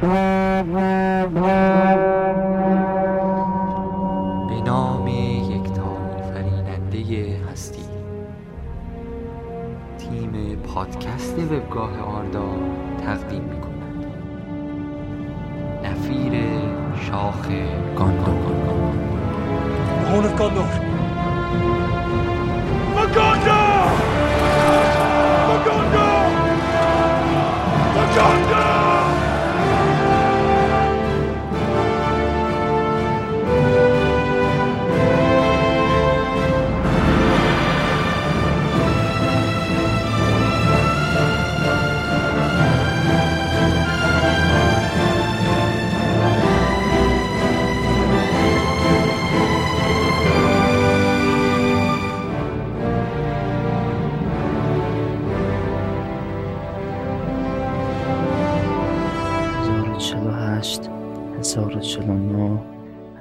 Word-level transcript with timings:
به 0.00 0.08
نام 4.64 5.06
یکتا 5.08 5.96
فریننده 6.34 7.38
هستی. 7.50 7.84
تیم 9.98 10.56
پادکست 10.56 11.38
وبگاه 11.38 12.00
آردا 12.00 12.48
تقدیم 13.06 13.42
می 13.42 13.60
کند 13.60 14.06
نفیر 15.84 16.32
شاخ 16.96 17.48
Horn 20.10 20.24
of 20.24 20.99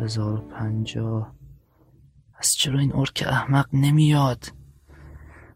هزار 0.10 0.34
و 0.34 0.41
پنجاه. 0.41 1.34
از 2.40 2.54
چرا 2.54 2.79
این 2.79 2.96
ارک 2.96 3.24
احمق 3.27 3.68
نمیاد؟ 3.74 4.54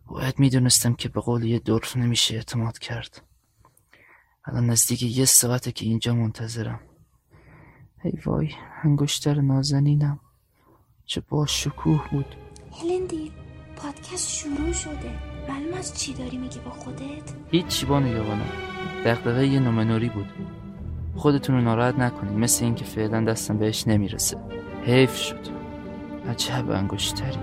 باید 0.07 0.39
می‌دونستم 0.39 0.93
که 0.93 1.09
به 1.09 1.21
قول 1.21 1.43
یه 1.43 1.59
دورف 1.59 1.97
نمیشه 1.97 2.35
اعتماد 2.35 2.79
کرد. 2.79 3.21
الان 4.45 4.65
نزدیک 4.65 5.03
یه 5.03 5.25
ساعته 5.25 5.71
که 5.71 5.85
اینجا 5.85 6.15
منتظرم. 6.15 6.79
ای 8.03 8.13
وای 8.25 8.49
انگشتر 8.83 9.41
نازنینم. 9.41 10.19
چه 11.05 11.21
با 11.29 11.45
شکوه 11.45 12.09
بود 12.11 12.35
هلندی 12.71 13.31
پادکست 13.75 14.29
شروع 14.29 14.71
شده. 14.71 15.11
معلوم 15.49 15.73
از 15.73 15.99
چی 15.99 16.13
داری 16.13 16.37
میگی 16.37 16.59
با 16.59 16.71
خودت؟ 16.71 17.33
هیچ 17.51 17.85
بانو 17.85 18.07
یابانو 18.07 18.43
دقدقه 19.05 19.47
یه 19.47 19.59
نومنوری 19.59 20.09
بود. 20.09 20.27
خودتون 21.15 21.55
رو 21.55 21.61
ناراحت 21.61 21.99
نکنید 21.99 22.33
مثل 22.33 22.65
اینکه 22.65 22.85
فعلا 22.85 23.23
دستم 23.23 23.57
بهش 23.57 23.87
نمی‌رسه. 23.87 24.37
حیف 24.83 25.15
شد. 25.15 25.39
عجب 26.29 26.71
انگشتری. 26.71 27.39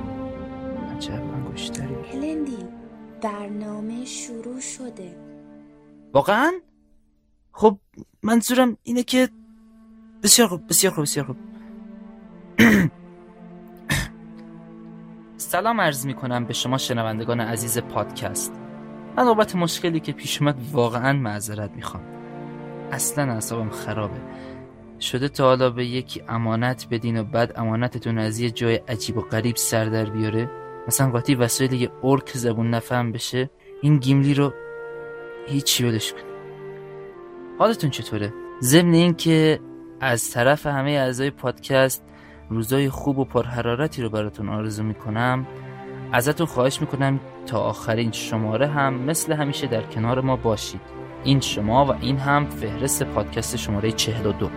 عجب 0.96 1.22
انگشتری. 1.34 1.94
هلندی 2.12 2.58
برنامه 3.22 4.04
شروع 4.04 4.60
شده. 4.60 5.16
واقعا؟ 6.12 6.52
خب 7.52 7.78
منظورم 8.22 8.76
اینه 8.82 9.02
که 9.02 9.28
بسیار 10.22 10.48
خوب 10.48 10.68
بسیار 10.68 10.92
خوب 10.92 11.02
بسیار 11.02 11.26
خوب. 11.26 11.36
سلام 15.36 15.80
عرض 15.80 16.06
می 16.06 16.14
کنم 16.14 16.44
به 16.44 16.52
شما 16.52 16.78
شنوندگان 16.78 17.40
عزیز 17.40 17.78
پادکست. 17.78 18.52
من 19.16 19.24
بابت 19.24 19.56
مشکلی 19.56 20.00
که 20.00 20.12
پیش 20.12 20.42
اومد 20.42 20.56
واقعا 20.72 21.12
معذرت 21.12 21.70
می‌خوام. 21.70 22.19
اصلا 22.92 23.32
اعصابم 23.32 23.70
خرابه. 23.70 24.20
شده 25.00 25.28
تا 25.28 25.44
حالا 25.44 25.70
به 25.70 25.86
یکی 25.86 26.22
امانت 26.28 26.86
بدین 26.90 27.20
و 27.20 27.24
بعد 27.24 27.52
امانتتون 27.56 28.18
از 28.18 28.40
یه 28.40 28.50
جای 28.50 28.74
عجیب 28.74 29.16
و 29.16 29.20
غریب 29.20 29.56
سر 29.56 29.84
در 29.84 30.04
بیاره. 30.04 30.50
مثلا 30.88 31.10
قاطی 31.10 31.34
وسایل 31.34 31.72
یه 31.72 31.90
ارک 32.02 32.30
زبون 32.30 32.70
نفهم 32.70 33.12
بشه 33.12 33.50
این 33.82 33.98
گیملی 33.98 34.34
رو 34.34 34.52
هیچی 35.46 35.84
ولش 35.84 36.12
کن 36.12 36.18
حالتون 37.58 37.90
چطوره؟ 37.90 38.32
ضمن 38.62 38.94
این 38.94 39.14
که 39.14 39.60
از 40.00 40.30
طرف 40.30 40.66
همه 40.66 40.90
اعضای 40.90 41.30
پادکست 41.30 42.04
روزای 42.50 42.90
خوب 42.90 43.18
و 43.18 43.24
پرحرارتی 43.24 44.02
رو 44.02 44.10
براتون 44.10 44.48
آرزو 44.48 44.82
می‌کنم. 44.82 45.46
ازتون 46.12 46.46
خواهش 46.46 46.80
می‌کنم 46.80 47.20
تا 47.46 47.60
آخرین 47.60 48.12
شماره 48.12 48.66
هم 48.66 48.94
مثل 48.94 49.32
همیشه 49.32 49.66
در 49.66 49.82
کنار 49.82 50.20
ما 50.20 50.36
باشید. 50.36 50.99
این 51.24 51.40
شما 51.40 51.86
و 51.86 51.92
این 52.00 52.18
هم 52.18 52.46
فهرست 52.46 53.02
پادکست 53.02 53.56
شماره 53.56 53.92
42 53.92 54.50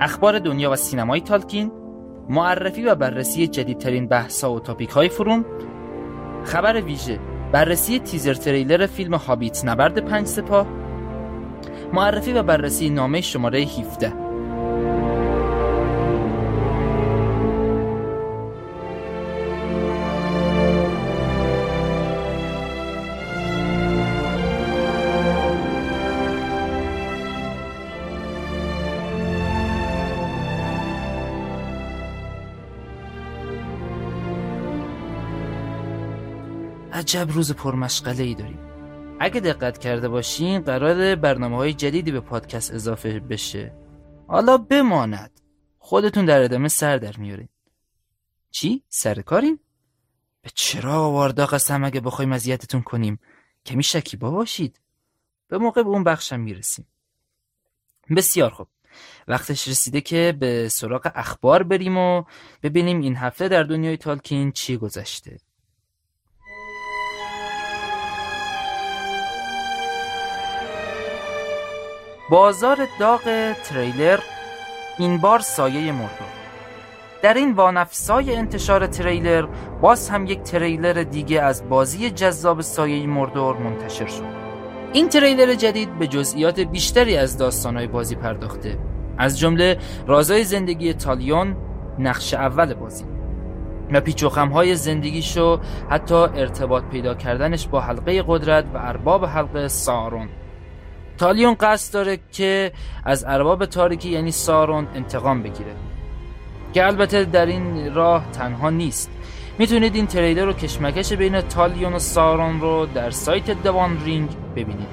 اخبار 0.00 0.38
دنیا 0.38 0.70
و 0.70 0.76
سینمای 0.76 1.20
تالکین 1.20 1.72
معرفی 2.28 2.84
و 2.84 2.94
بررسی 2.94 3.46
جدیدترین 3.46 4.08
بحث‌ها 4.08 4.54
و 4.54 4.60
تاپیک 4.60 4.90
های 4.90 5.08
فروم 5.08 5.44
خبر 6.44 6.80
ویژه 6.80 7.31
بررسی 7.52 7.98
تیزر 7.98 8.34
تریلر 8.34 8.86
فیلم 8.86 9.14
هابیت 9.14 9.64
نبرد 9.64 9.98
پنج 9.98 10.26
سپاه. 10.26 10.66
معرفی 11.92 12.32
و 12.32 12.42
بررسی 12.42 12.90
نامه 12.90 13.20
شماره 13.20 13.60
17 13.60 14.21
عجب 37.02 37.30
روز 37.30 37.52
پرمشغله 37.52 38.22
ای 38.22 38.34
داریم. 38.34 38.58
اگه 39.20 39.40
دقت 39.40 39.78
کرده 39.78 40.08
باشین 40.08 40.60
قرار 40.60 41.14
برنامه 41.14 41.56
های 41.56 41.74
جدیدی 41.74 42.12
به 42.12 42.20
پادکست 42.20 42.74
اضافه 42.74 43.20
بشه. 43.20 43.72
حالا 44.28 44.58
بماند. 44.58 45.40
خودتون 45.78 46.24
در 46.24 46.42
ادامه 46.42 46.68
سر 46.68 46.96
در 46.96 47.16
میارین. 47.16 47.48
چی؟ 48.50 48.82
سر 48.88 49.20
کاریم؟ 49.20 49.60
به 50.42 50.50
چرا 50.54 51.10
واردا 51.10 51.46
قسم 51.46 51.84
اگه 51.84 52.00
بخوایم 52.00 52.32
اذیتتون 52.32 52.82
کنیم؟ 52.82 53.18
کمی 53.66 53.82
شکیبا 53.82 54.30
باشید. 54.30 54.80
به 55.48 55.58
موقع 55.58 55.82
به 55.82 55.88
اون 55.88 56.04
بخشم 56.04 56.40
می‌رسیم. 56.40 56.86
بسیار 58.16 58.50
خوب. 58.50 58.68
وقتش 59.28 59.68
رسیده 59.68 60.00
که 60.00 60.36
به 60.40 60.68
سراغ 60.68 61.12
اخبار 61.14 61.62
بریم 61.62 61.96
و 61.96 62.24
ببینیم 62.62 63.00
این 63.00 63.16
هفته 63.16 63.48
در 63.48 63.62
دنیای 63.62 63.96
تالکین 63.96 64.52
چی 64.52 64.76
گذشته. 64.76 65.38
بازار 72.32 72.88
داغ 72.98 73.52
تریلر 73.64 74.18
این 74.98 75.18
بار 75.18 75.38
سایه 75.38 75.92
مردور 75.92 76.32
در 77.22 77.34
این 77.34 77.52
وانفسای 77.52 78.36
انتشار 78.36 78.86
تریلر 78.86 79.46
باز 79.80 80.10
هم 80.10 80.26
یک 80.26 80.42
تریلر 80.42 81.02
دیگه 81.02 81.42
از 81.42 81.68
بازی 81.68 82.10
جذاب 82.10 82.60
سایه 82.60 83.06
مردور 83.06 83.56
منتشر 83.56 84.06
شد. 84.06 84.22
این 84.92 85.08
تریلر 85.08 85.54
جدید 85.54 85.98
به 85.98 86.06
جزئیات 86.06 86.60
بیشتری 86.60 87.16
از 87.16 87.38
داستانهای 87.38 87.86
بازی 87.86 88.14
پرداخته. 88.14 88.78
از 89.18 89.38
جمله 89.38 89.78
رازای 90.06 90.44
زندگی 90.44 90.94
تالیون 90.94 91.56
نقش 91.98 92.34
اول 92.34 92.74
بازی. 92.74 93.04
و 93.92 94.00
پیچ 94.00 94.24
و 94.24 94.74
زندگیشو 94.74 95.60
حتی 95.90 96.14
ارتباط 96.14 96.84
پیدا 96.84 97.14
کردنش 97.14 97.66
با 97.66 97.80
حلقه 97.80 98.24
قدرت 98.26 98.64
و 98.74 98.78
ارباب 98.78 99.24
حلقه 99.24 99.68
سارون. 99.68 100.28
تالیون 101.22 101.54
قصد 101.54 101.94
داره 101.94 102.18
که 102.32 102.72
از 103.04 103.24
ارباب 103.24 103.66
تاریکی 103.66 104.08
یعنی 104.08 104.30
سارون 104.30 104.88
انتقام 104.94 105.42
بگیره. 105.42 105.74
که 106.74 106.86
البته 106.86 107.24
در 107.24 107.46
این 107.46 107.94
راه 107.94 108.30
تنها 108.32 108.70
نیست. 108.70 109.10
می‌تونید 109.58 109.94
این 109.94 110.06
تریلر 110.06 110.44
رو 110.44 110.52
کشمکش 110.52 111.12
بین 111.12 111.40
تالیون 111.40 111.92
و 111.92 111.98
سارون 111.98 112.60
رو 112.60 112.86
در 112.94 113.10
سایت 113.10 113.62
دوان 113.62 114.04
رینگ 114.04 114.28
ببینید. 114.56 114.88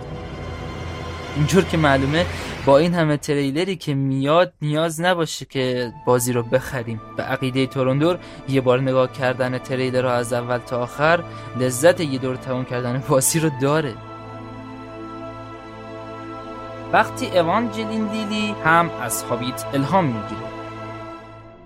اینجور 1.36 1.64
که 1.64 1.78
معلومه 1.78 2.26
با 2.66 2.78
این 2.78 2.94
همه 2.94 3.18
تریلری 3.18 3.75
که 3.75 3.94
میاد 3.94 4.54
نیاز 4.62 5.02
نباشه 5.02 5.46
که 5.46 5.92
بازی 6.06 6.34
رو 6.34 6.44
بخریم. 6.44 7.02
به 7.18 7.24
عقیده 7.24 7.66
توروندور 7.66 8.20
یه 8.50 8.62
بار 8.62 8.82
نگاه 8.82 9.12
کردن 9.12 9.58
تریلر 9.58 10.02
رو 10.02 10.10
از 10.10 10.34
اول 10.34 10.58
تا 10.58 10.82
آخر 10.82 11.24
لذت 11.60 12.00
یه 12.00 12.20
دور 12.20 12.36
تموم 12.36 12.66
کردن 12.66 13.04
بازی 13.10 13.40
رو 13.40 13.50
داره. 13.62 14.09
وقتی 16.94 17.39
اوانجلین 17.39 18.07
لیلی 18.12 18.56
هم 18.65 18.89
از 19.01 19.24
هابیت 19.24 19.65
الهام 19.74 20.06
می‌گیره. 20.06 20.50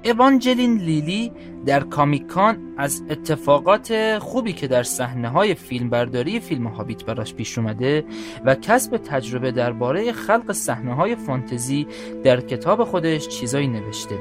اوانجلین 0.05 0.77
لیلی 0.77 1.31
در 1.65 1.79
کامیکان 1.79 2.73
از 2.77 3.03
اتفاقات 3.09 4.19
خوبی 4.19 4.53
که 4.53 4.67
در 4.67 4.83
صحنه 4.83 5.29
های 5.29 5.53
فیلم 5.53 5.89
برداری 5.89 6.39
فیلم 6.39 6.67
هابیت 6.67 7.05
براش 7.05 7.33
پیش 7.33 7.57
اومده 7.57 8.05
و 8.45 8.55
کسب 8.55 8.97
تجربه 8.97 9.51
درباره 9.51 10.11
خلق 10.11 10.51
صحنه 10.51 10.95
های 10.95 11.15
فانتزی 11.15 11.87
در 12.23 12.41
کتاب 12.41 12.83
خودش 12.83 13.27
چیزایی 13.27 13.67
نوشته. 13.67 14.15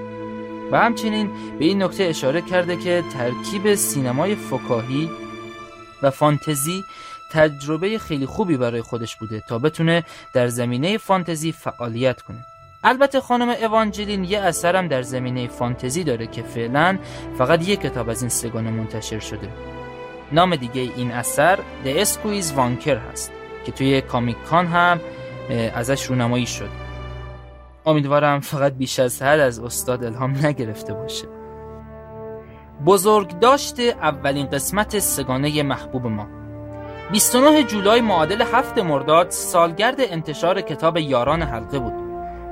و 0.72 0.76
همچنین 0.76 1.30
به 1.58 1.64
این 1.64 1.82
نکته 1.82 2.04
اشاره 2.04 2.40
کرده 2.40 2.76
که 2.76 3.04
ترکیب 3.12 3.74
سینمای 3.74 4.34
فکاهی 4.34 5.10
و 6.02 6.10
فانتزی 6.10 6.84
تجربه 7.32 7.98
خیلی 7.98 8.26
خوبی 8.26 8.56
برای 8.56 8.82
خودش 8.82 9.16
بوده 9.16 9.42
تا 9.48 9.58
بتونه 9.58 10.04
در 10.32 10.48
زمینه 10.48 10.98
فانتزی 10.98 11.52
فعالیت 11.52 12.22
کنه. 12.22 12.46
البته 12.84 13.20
خانم 13.20 13.48
اوانجلین 13.48 14.24
یه 14.24 14.40
اثرم 14.40 14.88
در 14.88 15.02
زمینه 15.02 15.48
فانتزی 15.48 16.04
داره 16.04 16.26
که 16.26 16.42
فعلا 16.42 16.98
فقط 17.38 17.68
یک 17.68 17.80
کتاب 17.80 18.08
از 18.08 18.22
این 18.22 18.28
سگانه 18.28 18.70
منتشر 18.70 19.18
شده. 19.18 19.48
نام 20.32 20.56
دیگه 20.56 20.80
این 20.80 21.12
اثر 21.12 21.56
The 21.56 21.86
اسکویز 21.86 22.52
وانکر 22.52 22.96
هست 22.96 23.32
که 23.66 23.72
توی 23.72 24.00
کامیکان 24.00 24.66
هم 24.66 25.00
ازش 25.74 26.06
رونمایی 26.06 26.46
شد. 26.46 26.70
امیدوارم 27.86 28.40
فقط 28.40 28.72
بیش 28.72 28.98
از 28.98 29.22
حد 29.22 29.40
از 29.40 29.58
استاد 29.58 30.04
الهام 30.04 30.46
نگرفته 30.46 30.94
باشه. 30.94 31.26
بزرگ 32.86 33.38
داشته 33.38 33.82
اولین 33.82 34.46
قسمت 34.46 34.98
سگانه 34.98 35.62
محبوب 35.62 36.06
ما. 36.06 36.41
29 37.10 37.62
جولای 37.62 38.00
معادل 38.00 38.42
هفت 38.42 38.78
مرداد 38.78 39.30
سالگرد 39.30 39.96
انتشار 39.98 40.60
کتاب 40.60 40.96
یاران 40.96 41.42
حلقه 41.42 41.78
بود 41.78 41.92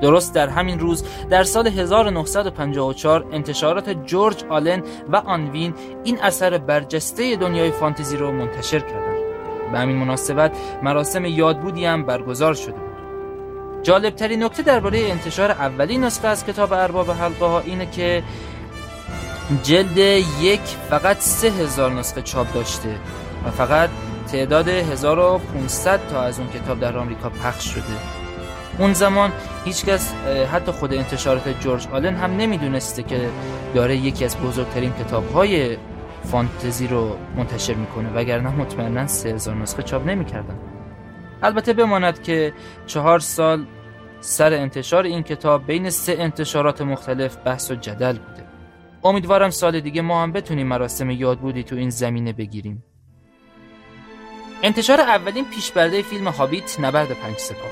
درست 0.00 0.35
در 0.35 0.49
همین 0.49 0.79
روز 0.79 1.05
در 1.31 1.43
سال 1.43 1.67
1954 1.67 3.26
انتشارات 3.32 3.91
جورج 3.91 4.44
آلن 4.49 4.82
و 5.08 5.17
آنوین 5.17 5.75
این 6.05 6.20
اثر 6.23 6.58
برجسته 6.58 7.37
دنیای 7.37 7.70
فانتزی 7.70 8.17
رو 8.17 8.32
منتشر 8.32 8.79
کردند. 8.79 9.20
به 9.73 9.79
همین 9.79 9.97
مناسبت 9.97 10.56
مراسم 10.82 11.25
یادبودی 11.25 11.85
هم 11.85 12.05
برگزار 12.05 12.55
شده 12.55 12.73
بود. 12.73 12.91
جالبترین 13.82 14.43
نکته 14.43 14.62
درباره 14.62 14.99
انتشار 14.99 15.50
اولین 15.50 16.05
نسخه 16.05 16.29
از 16.29 16.47
کتاب 16.47 16.73
ارباب 16.73 17.11
حلقه 17.11 17.47
ها 17.47 17.61
اینه 17.61 17.87
که 17.87 18.23
جلد 19.62 19.99
یک 20.41 20.61
فقط 20.61 21.19
سه 21.19 21.49
هزار 21.49 21.93
نسخه 21.93 22.23
چاپ 22.23 22.55
داشته 22.55 22.99
و 23.47 23.50
فقط 23.50 23.91
تعداد 24.32 24.69
1500 24.69 26.00
تا 26.09 26.23
از 26.23 26.38
اون 26.38 26.49
کتاب 26.49 26.81
در 26.81 26.97
آمریکا 26.97 27.29
پخش 27.29 27.75
شده. 27.75 27.82
اون 28.79 28.93
زمان 28.93 29.32
هیچکس 29.65 30.15
حتی 30.53 30.73
خود 30.73 30.94
انتشارات 30.94 31.61
جورج 31.61 31.87
آلن 31.93 32.17
هم 32.17 32.37
نمی‌دونسته 32.37 33.03
که 33.03 33.29
داره 33.75 33.97
یکی 33.97 34.25
از 34.25 34.37
بزرگترین 34.37 34.93
کتاب 34.93 35.32
های 35.32 35.77
فانتزی 36.25 36.87
رو 36.87 37.17
منتشر 37.37 37.75
می‌کنه 37.75 38.11
وگرنه 38.15 38.50
مطمئنا 38.56 39.06
3000 39.06 39.55
نسخه 39.55 39.82
چاپ 39.82 40.06
نمی‌کردن. 40.06 40.59
البته 41.43 41.73
بماند 41.73 42.23
که 42.23 42.53
چهار 42.87 43.19
سال 43.19 43.67
سر 44.21 44.53
انتشار 44.53 45.05
این 45.05 45.23
کتاب 45.23 45.67
بین 45.67 45.91
سه 45.91 46.17
انتشارات 46.19 46.83
مختلف 46.83 47.37
بحث 47.44 47.71
و 47.71 47.75
جدل 47.75 48.12
بوده. 48.12 48.44
امیدوارم 49.05 49.50
سال 49.50 49.81
دیگه 49.81 50.03
ما 50.03 50.23
هم 50.23 50.33
بتونیم 50.33 50.67
مراسم 50.67 51.11
یادبودی 51.11 51.62
تو 51.62 51.76
این 51.76 51.91
زمینه 51.91 52.33
بگیریم. 52.33 52.85
انتشار 54.62 55.01
اولین 55.01 55.45
پیشبرده 55.45 56.03
فیلم 56.03 56.29
هابیت 56.29 56.81
نبرد 56.81 57.12
پنج 57.12 57.39
سپاه. 57.39 57.71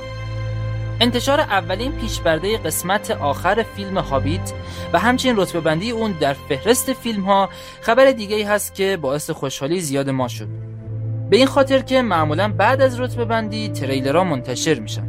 انتشار 1.01 1.41
اولین 1.41 1.93
پیشبرده 1.93 2.59
قسمت 2.59 3.11
آخر 3.11 3.65
فیلم 3.77 3.99
هابیت 3.99 4.53
و 4.93 4.99
همچنین 4.99 5.37
رتبه 5.37 5.61
بندی 5.61 5.91
اون 5.91 6.13
در 6.13 6.33
فهرست 6.33 6.93
فیلم 6.93 7.23
ها 7.23 7.49
خبر 7.81 8.11
دیگه 8.11 8.37
ای 8.37 8.43
هست 8.43 8.75
که 8.75 8.99
باعث 9.03 9.31
خوشحالی 9.31 9.81
زیاد 9.81 10.11
ما 10.11 10.29
شد. 10.29 10.49
به 11.31 11.37
این 11.37 11.47
خاطر 11.47 11.79
که 11.79 12.03
معمولا 12.03 12.53
بعد 12.53 12.83
از 12.83 13.01
رتبه 13.01 13.25
بندی 13.25 13.69
تریلرها 13.69 14.25
منتشر 14.25 14.79
میشن. 14.79 15.09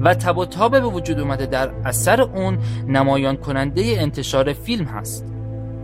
و 0.00 0.14
تب 0.14 0.38
و 0.38 0.44
تاب 0.44 0.72
به 0.72 0.80
وجود 0.80 1.20
اومده 1.20 1.46
در 1.46 1.70
اثر 1.84 2.20
اون 2.20 2.58
نمایان 2.86 3.36
کننده 3.36 3.82
انتشار 3.98 4.52
فیلم 4.52 4.84
هست. 4.84 5.26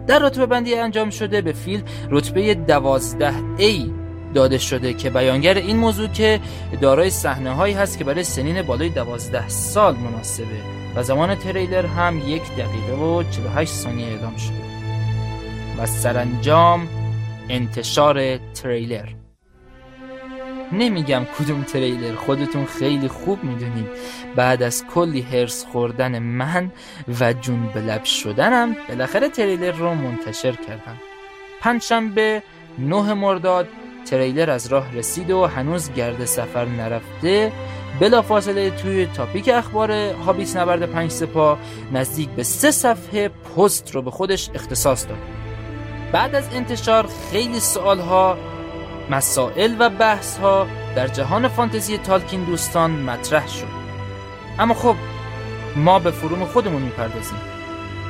در 0.07 0.19
رتبه 0.19 0.47
بندی 0.47 0.75
انجام 0.75 1.11
شده 1.11 1.41
به 1.41 1.53
فیلم 1.53 1.83
رتبه 2.11 2.55
دوازده 2.55 3.35
ای 3.59 3.93
داده 4.35 4.59
شده 4.59 4.95
که 4.95 5.11
بیانگر 5.11 5.55
این 5.55 5.77
موضوع 5.77 6.09
که 6.09 6.41
دارای 6.81 7.11
صحنه 7.11 7.55
هایی 7.55 7.75
هست 7.75 7.99
که 7.99 8.05
برای 8.05 8.25
سنین 8.25 8.63
بالای 8.63 8.89
دوازده 8.89 9.49
سال 9.49 9.97
مناسبه 9.97 10.47
و 10.97 11.03
زمان 11.03 11.35
تریلر 11.35 11.87
هم 11.87 12.19
یک 12.29 12.43
دقیقه 12.43 12.95
و 12.95 13.23
48 13.23 13.73
ثانیه 13.73 14.07
اعلام 14.07 14.37
شده. 14.37 14.69
و 15.79 15.87
سرانجام 15.87 16.89
انتشار 17.49 18.37
تریلر. 18.37 19.09
نمیگم 20.73 21.23
کدوم 21.39 21.63
تریلر 21.63 22.15
خودتون 22.15 22.65
خیلی 22.65 23.09
خوب 23.09 23.45
می‌دونید. 23.45 23.87
بعد 24.37 24.63
از 24.63 24.85
کلی 24.95 25.21
هرس 25.21 25.67
خوردن 25.73 26.19
من 26.19 26.73
و 27.21 27.33
جون 27.33 27.69
به 27.75 27.81
لب 27.81 28.05
شدنم 28.05 28.77
بالاخره 28.89 29.29
تریلر 29.29 29.73
رو 29.73 29.95
منتشر 29.95 30.53
کردم. 30.53 30.97
پنجشنبه 31.61 32.43
نه 32.79 33.15
مرداد 33.15 33.69
تریلر 34.11 34.51
از 34.51 34.67
راه 34.67 34.95
رسید 34.95 35.31
و 35.31 35.47
هنوز 35.47 35.93
گرد 35.93 36.25
سفر 36.25 36.65
نرفته. 36.65 37.53
بلا 38.01 38.23
فاصله 38.23 38.71
توی 38.71 39.07
تاپیک 39.07 39.49
اخبار 39.49 39.93
هابیت 39.93 40.57
نبرد 40.57 40.83
پنج 40.83 41.11
سپا 41.11 41.59
نزدیک 41.93 42.29
به 42.29 42.43
سه 42.43 42.71
صفحه 42.71 43.29
پست 43.29 43.95
رو 43.95 44.03
به 44.03 44.11
خودش 44.11 44.51
اختصاص 44.55 45.09
داد. 45.09 45.19
بعد 46.13 46.35
از 46.35 46.45
انتشار 46.53 47.09
خیلی 47.31 47.61
سوال 47.61 47.99
ها 47.99 48.39
مسائل 49.11 49.77
و 49.79 49.91
بحث 49.91 50.39
ها 50.39 50.67
در 50.97 51.09
جهان 51.09 51.49
فانتزی 51.49 51.99
تالکین 51.99 52.45
دوستان 52.45 52.91
مطرح 52.91 53.49
شد. 53.49 53.79
اما 54.59 54.75
خب 54.75 54.95
ما 55.77 55.99
به 55.99 56.11
فروم 56.11 56.45
خودمون 56.45 56.83
می‌پردازیم. 56.83 57.58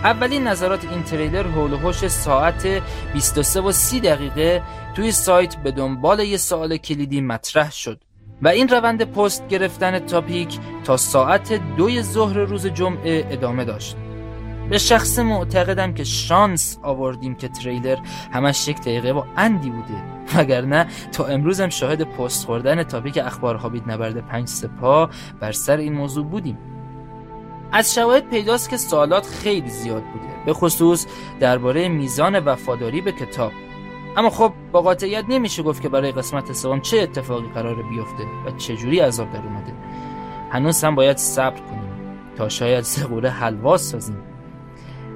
اولین 0.05 0.49
نظرات 0.49 0.85
این 0.85 1.03
تریلر 1.03 1.47
حول 1.47 1.73
و 1.73 1.93
ساعت 1.93 2.83
23 3.13 3.61
و 3.61 3.73
30 3.73 4.01
دقیقه 4.01 4.63
توی 4.95 5.13
سایت 5.13 5.57
به 5.57 5.71
دنبال 5.71 6.21
یه 6.21 6.37
سوال 6.37 6.77
کلیدی 6.77 7.21
مطرح 7.21 7.73
شد 7.73 8.01
و 8.43 8.49
این 8.49 8.69
روند 8.69 9.05
پست 9.05 9.49
گرفتن 9.49 9.99
تاپیک 9.99 10.59
تا 10.85 10.97
ساعت 10.97 11.77
دوی 11.77 12.03
ظهر 12.03 12.39
روز 12.39 12.67
جمعه 12.67 13.27
ادامه 13.31 13.65
داشت. 13.65 13.97
به 14.71 14.79
شخص 14.79 15.19
معتقدم 15.19 15.95
که 15.95 16.05
شانس 16.05 16.79
آوردیم 16.83 17.35
که 17.35 17.49
تریلر 17.49 17.99
همش 18.33 18.69
یک 18.69 18.81
دقیقه 18.81 19.13
و 19.13 19.25
اندی 19.37 19.71
بوده. 19.71 20.03
وگرنه 20.37 20.87
تا 21.13 21.27
امروزم 21.27 21.69
شاهد 21.69 22.03
پست 22.03 22.47
خوردن 22.47 22.83
تاپیک 22.83 23.19
اخبار 23.19 23.55
هابید 23.55 23.91
نبرد 23.91 24.27
پنج 24.27 24.49
سپا 24.49 25.11
بر 25.41 25.53
سر 25.53 25.77
این 25.77 25.93
موضوع 25.93 26.25
بودیم. 26.25 26.78
از 27.73 27.95
شواهد 27.95 28.31
پیداست 28.31 28.71
که 28.71 28.77
سوالات 28.77 29.27
خیلی 29.27 29.69
زیاد 29.69 30.03
بوده. 30.03 30.29
به 30.47 30.53
خصوص 30.53 31.07
درباره 31.41 31.89
میزان 31.89 32.39
وفاداری 32.39 33.01
به 33.01 33.13
کتاب. 33.13 33.53
اما 34.17 34.31
خب 34.31 34.53
با 34.73 34.83
قاطعیت 34.83 35.25
نمیشه 35.29 35.63
گفت 35.63 35.83
که 35.83 35.89
برای 35.89 36.13
قسمت 36.13 36.53
سوم 36.53 36.81
چه 36.81 36.99
اتفاقی 36.99 37.49
قرار 37.55 37.75
بیفته 37.75 38.25
و 38.47 38.51
چجوری 38.51 39.01
عذاب 39.01 39.33
در 39.33 39.43
اومده. 39.43 39.73
هنوز 40.51 40.85
هم 40.85 40.95
باید 40.95 41.17
صبر 41.17 41.61
کنیم 41.61 41.93
تا 42.37 42.49
شاید 42.49 42.85
سقوره 42.85 43.31
حلوا 43.31 43.77
سازیم. 43.77 44.19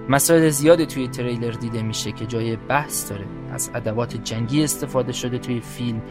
مسائل 0.08 0.48
زیادی 0.48 0.86
توی 0.86 1.08
تریلر 1.08 1.50
دیده 1.50 1.82
میشه 1.82 2.12
که 2.12 2.26
جای 2.26 2.56
بحث 2.56 3.10
داره. 3.10 3.24
از 3.52 3.70
ادوات 3.74 4.16
جنگی 4.16 4.64
استفاده 4.64 5.12
شده 5.12 5.38
توی 5.38 5.60
فیلم 5.60 6.02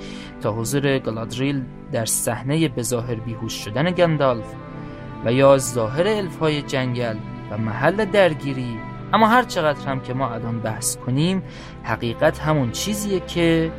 تا 0.42 0.54
حضور 0.54 1.00
گلادریل 1.00 1.64
در 1.92 2.06
صحنه 2.06 2.68
بظاهر 2.68 3.16
بیهوش 3.16 3.54
شدن 3.54 3.92
گندالف. 3.92 4.56
و 5.26 5.34
یا 5.34 5.58
ظاهر 5.58 6.08
الفهای 6.08 6.62
جنگل 6.62 7.18
و 7.52 7.58
محل 7.58 8.06
درگیری. 8.06 8.80
اما 9.14 9.28
هر 9.28 9.44
چقدر 9.44 9.88
هم 9.88 10.00
که 10.00 10.14
ما 10.14 10.30
الان 10.30 10.60
بحث 10.60 10.98
کنیم 10.98 11.44
حقیقت 11.84 12.40
همون 12.40 12.72
چیزیه 12.72 13.20
که 13.20 13.72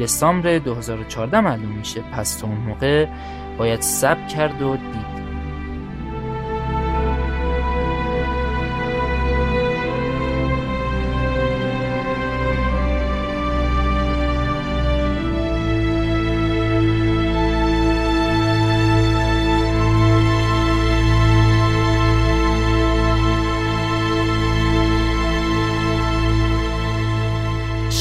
دسامبر 0.00 0.58
2014 0.58 1.40
معلوم 1.40 1.72
میشه. 1.72 2.00
پس 2.12 2.36
تا 2.36 2.46
اون 2.46 2.56
موقع 2.56 3.06
باید 3.58 3.80
سب 3.80 4.28
کرد 4.28 4.62
و 4.62 4.76
دید. 4.76 5.21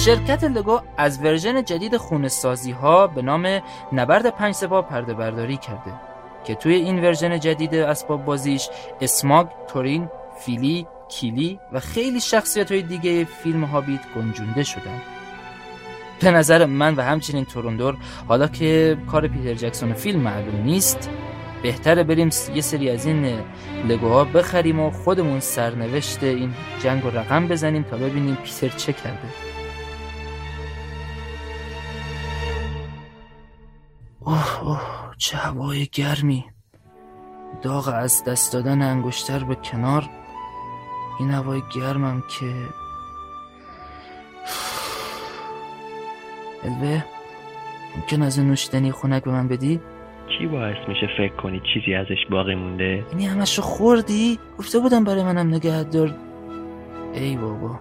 شرکت 0.06 0.44
لگو 0.44 0.80
از 0.98 1.24
ورژن 1.24 1.64
جدید 1.64 1.98
خونسازی 1.98 2.72
ها 2.72 3.08
به 3.08 3.22
نام 3.22 3.62
نبرد 3.94 4.30
پنج 4.30 4.56
سپاه 4.56 4.88
پرده 4.88 5.14
برداری 5.14 5.58
کرده 5.58 5.94
که 6.44 6.56
توی 6.56 6.74
این 6.74 7.04
ورژن 7.04 7.40
جدید 7.40 7.76
اسباب 7.76 8.26
بازیش 8.26 8.70
اسماگ، 9.02 9.48
تورین، 9.68 10.10
فیلی، 10.40 10.88
کیلی 11.10 11.60
و 11.72 11.80
خیلی 11.80 12.20
شخصیت 12.20 12.72
های 12.72 12.82
دیگه 12.82 13.26
فیلم 13.26 13.64
هابیت 13.64 14.00
گنجونده 14.16 14.64
شدن. 14.64 15.02
به 16.22 16.32
نظر 16.32 16.66
من 16.66 16.96
و 16.96 17.02
همچنین 17.02 17.46
توروندور 17.46 17.98
حالا 18.28 18.48
که 18.48 18.98
کار 19.12 19.28
پیتر 19.28 19.54
جکسون 19.54 19.94
فیلم 19.94 20.20
معلوم 20.20 20.64
نیست 20.64 21.10
بهتره 21.64 22.04
بریم 22.04 22.30
یه 22.56 22.62
سری 22.62 22.90
از 22.90 23.06
این 23.06 23.40
لگوها 23.88 24.24
بخریم 24.24 24.80
و 24.80 24.92
خودمون 24.92 25.40
سرنوشت 25.40 26.24
این 26.24 26.54
جنگ 26.84 27.06
و 27.06 27.10
رقم 27.10 27.48
بزنیم 27.48 27.84
تا 27.84 27.98
ببینیم 27.98 28.36
پیتر 28.36 28.70
چه 28.78 28.94
کرده. 28.94 29.51
اوه 34.26 34.64
اوه 34.64 35.12
چه 35.18 35.38
هوای 35.38 35.88
گرمی 35.92 36.46
داغ 37.62 37.94
از 37.96 38.24
دست 38.24 38.54
دادن 38.54 38.82
انگشتر 38.82 39.44
به 39.44 39.56
کنار 39.56 40.10
این 41.20 41.32
هوای 41.32 41.62
گرمم 41.76 42.24
که 42.40 42.46
الوه 46.64 47.06
ممکن 47.96 48.22
از 48.22 48.40
نوشیدنی 48.40 48.92
خونک 48.92 49.24
به 49.24 49.32
من 49.32 49.48
بدی؟ 49.48 49.80
چی 50.38 50.48
باعث 50.48 50.78
میشه 50.88 51.08
فکر 51.18 51.36
کنی 51.36 51.62
چیزی 51.74 51.94
ازش 51.94 52.26
باقی 52.30 52.56
مونده؟ 52.56 53.06
یعنی 53.12 53.26
همش 53.26 53.58
رو 53.58 53.64
خوردی؟ 53.64 54.40
گفته 54.60 54.80
بودم 54.80 55.04
برای 55.04 55.24
منم 55.24 55.48
نگه 55.48 55.84
دار 55.84 56.16
ای 57.14 57.38
بابا 57.38 57.80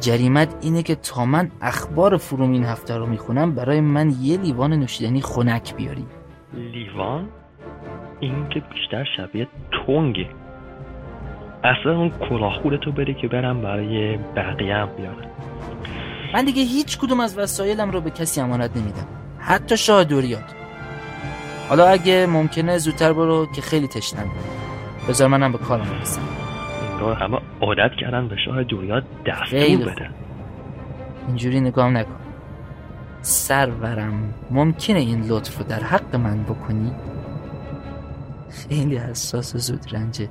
جریمت 0.00 0.54
اینه 0.60 0.82
که 0.82 0.94
تا 0.94 1.24
من 1.24 1.50
اخبار 1.60 2.16
فروم 2.16 2.52
این 2.52 2.64
هفته 2.64 2.96
رو 2.96 3.06
می‌خونم 3.06 3.54
برای 3.54 3.80
من 3.80 4.10
یه 4.20 4.36
لیوان 4.36 4.72
نوشیدنی 4.72 5.20
خنک 5.20 5.74
بیاری. 5.74 6.06
لیوان؟ 6.54 7.28
این 8.20 8.48
که 8.48 8.60
بیشتر 8.60 9.04
شبیه 9.16 9.48
تونگه 9.70 10.28
اصلا 11.64 11.96
اون 11.96 12.10
کلاهخورتو 12.28 12.92
بده 12.92 13.14
که 13.14 13.28
برم 13.28 13.62
برای 13.62 14.16
بقیه 14.16 14.74
هم 14.74 14.88
بیارم. 14.96 15.30
من 16.34 16.44
دیگه 16.44 16.62
هیچ 16.62 16.98
کدوم 16.98 17.20
از 17.20 17.38
وسایلم 17.38 17.90
رو 17.90 18.00
به 18.00 18.10
کسی 18.10 18.40
امانت 18.40 18.76
نمیدم. 18.76 19.06
حتی 19.38 19.76
شاه 19.76 20.04
دوریاد. 20.04 20.44
حالا 21.68 21.86
اگه 21.86 22.26
ممکنه 22.26 22.78
زودتر 22.78 23.12
برو 23.12 23.46
که 23.54 23.62
خیلی 23.62 23.88
تشنم 23.88 24.30
بذار 25.08 25.28
منم 25.28 25.52
به 25.52 25.58
کارم 25.58 25.84
برسم. 25.84 26.39
انگار 27.00 27.16
همه 27.16 27.38
عادت 27.60 27.90
کردن 28.00 28.28
به 28.28 28.36
شاه 28.44 28.64
خیلی 29.44 29.76
دستور. 29.76 29.94
بدن 29.94 30.14
اینجوری 31.26 31.60
نگام 31.60 31.96
نکن. 31.96 32.16
سرورم 33.22 34.34
ممکنه 34.50 34.98
این 34.98 35.26
لطف 35.28 35.58
رو 35.58 35.64
در 35.64 35.82
حق 35.82 36.16
من 36.16 36.42
بکنی؟ 36.42 36.92
خیلی 38.50 38.96
حساس 38.96 39.54
و 39.54 39.58
زود 39.58 39.94
رنجه 39.94 40.28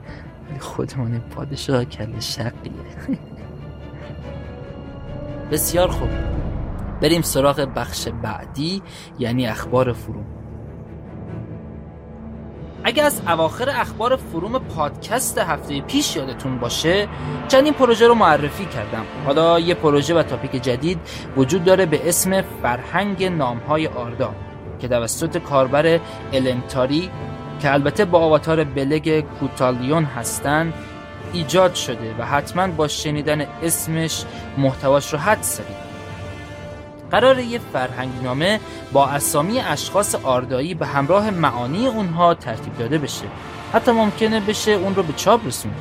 ولی 0.50 0.60
خودمون 0.60 1.20
پادشاه 1.20 1.86
کل 1.86 2.20
شقیه. 2.20 2.72
بسیار 5.52 5.88
خوب. 5.88 6.10
بریم 7.02 7.22
سراغ 7.22 7.70
بخش 7.76 8.08
بعدی 8.08 8.82
یعنی 9.20 9.48
اخبار 9.48 9.94
فروم. 9.94 10.39
اگه 12.84 13.04
از 13.04 13.22
اواخر 13.28 13.70
اخبار 13.70 14.16
فروم 14.16 14.60
پادکست 14.60 15.38
هفته 15.38 15.82
پیش 15.82 16.16
یادتون 16.16 16.60
باشه 16.60 17.08
چندین 17.48 17.74
پروژه 17.74 18.08
رو 18.08 18.14
معرفی 18.14 18.66
کردم. 18.66 19.06
حالا 19.26 19.60
یه 19.60 19.74
پروژه 19.74 20.16
و 20.16 20.24
تاپیک 20.24 20.52
جدید 20.52 21.00
وجود 21.38 21.64
داره 21.64 21.86
به 21.86 22.10
اسم 22.10 22.42
فرهنگ 22.42 23.24
نامهای 23.24 23.88
آردا 23.88 24.36
که 24.80 24.88
توسط 24.88 25.38
کاربر 25.38 26.00
النتاری 26.34 27.10
که 27.62 27.74
البته 27.74 28.06
با 28.06 28.20
آواتار 28.20 28.64
بلگ 28.64 29.20
کوتالیون 29.20 30.04
هستن 30.04 30.74
ایجاد 31.34 31.76
شده 31.76 32.16
و 32.20 32.26
حتما 32.26 32.68
با 32.68 32.88
شنیدن 32.88 33.42
اسمش 33.64 34.24
محتواش 34.58 35.14
رو 35.14 35.20
حد 35.20 35.42
زدید 35.42 35.89
قرار 37.12 37.40
یه 37.40 37.60
فرهنگ 37.74 38.12
نامه 38.24 38.60
با 38.94 39.08
اسامی 39.08 39.60
اشخاص 39.60 40.16
آردایی 40.16 40.74
به 40.74 40.88
همراه 40.88 41.32
معانی 41.32 41.88
اونها 41.88 42.34
ترتیب 42.34 42.78
داده 42.78 42.98
بشه. 42.98 43.26
حتی 43.74 43.92
ممکنه 43.92 44.40
بشه 44.40 44.72
اون 44.72 44.96
رو 44.96 45.04
به 45.04 45.14
چاپ 45.14 45.48
رسوند 45.48 45.76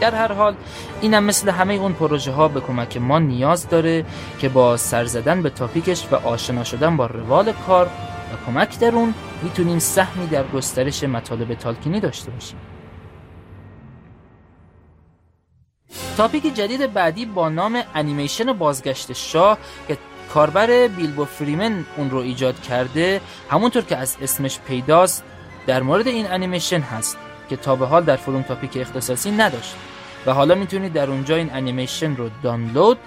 در 0.00 0.14
هر 0.14 0.32
حال 0.32 0.54
اینم 1.00 1.24
مثل 1.24 1.50
همه 1.50 1.74
اون 1.74 1.92
پروژه 1.92 2.32
ها 2.32 2.48
به 2.48 2.60
کمک 2.60 2.96
ما 2.96 3.18
نیاز 3.18 3.68
داره 3.68 4.04
که 4.38 4.48
با 4.48 4.76
سر 4.76 5.04
زدن 5.04 5.42
به 5.42 5.50
تاپیکش 5.50 6.06
و 6.10 6.14
آشنا 6.14 6.64
شدن 6.64 6.96
با 6.96 7.06
روال 7.06 7.52
کار 7.52 7.86
و 7.86 8.46
کمک 8.46 8.78
در 8.78 8.94
اون 8.94 9.14
می‌تونیم 9.42 9.78
سهمی 9.78 10.26
در 10.26 10.46
گسترش 10.46 11.04
مطالب 11.04 11.54
تالکینی 11.54 12.00
داشته 12.00 12.30
باشیم. 12.30 12.58
تاپیک 16.16 16.54
جدید 16.54 16.92
بعدی 16.92 17.26
با 17.26 17.48
نام 17.48 17.82
انیمیشن 17.94 18.52
بازگشت 18.52 19.12
شاه 19.12 19.58
که 19.88 19.98
کاربر 20.34 20.86
بیلبو 20.86 21.24
فریمن 21.24 21.84
اون 21.96 22.10
رو 22.10 22.18
ایجاد 22.18 22.62
کرده 22.62 23.20
همونطور 23.50 23.82
که 23.82 23.96
از 23.96 24.16
اسمش 24.22 24.58
پیداست 24.58 25.24
در 25.66 25.82
مورد 25.82 26.06
این 26.06 26.30
انیمیشن 26.30 26.80
هست 26.80 27.16
که 27.48 27.56
تا 27.56 27.76
به 27.76 27.86
حال 27.86 28.04
در 28.04 28.16
فروم 28.16 28.42
تاپیک 28.42 28.76
اختصاصی 28.76 29.30
نداشت. 29.30 29.74
و 30.26 30.32
حالا 30.32 30.54
می‌تونید 30.54 30.92
در 30.92 31.10
اونجا 31.10 31.36
این 31.36 31.50
انیمیشن 31.52 32.16
رو 32.16 32.30
دانلود 32.42 32.98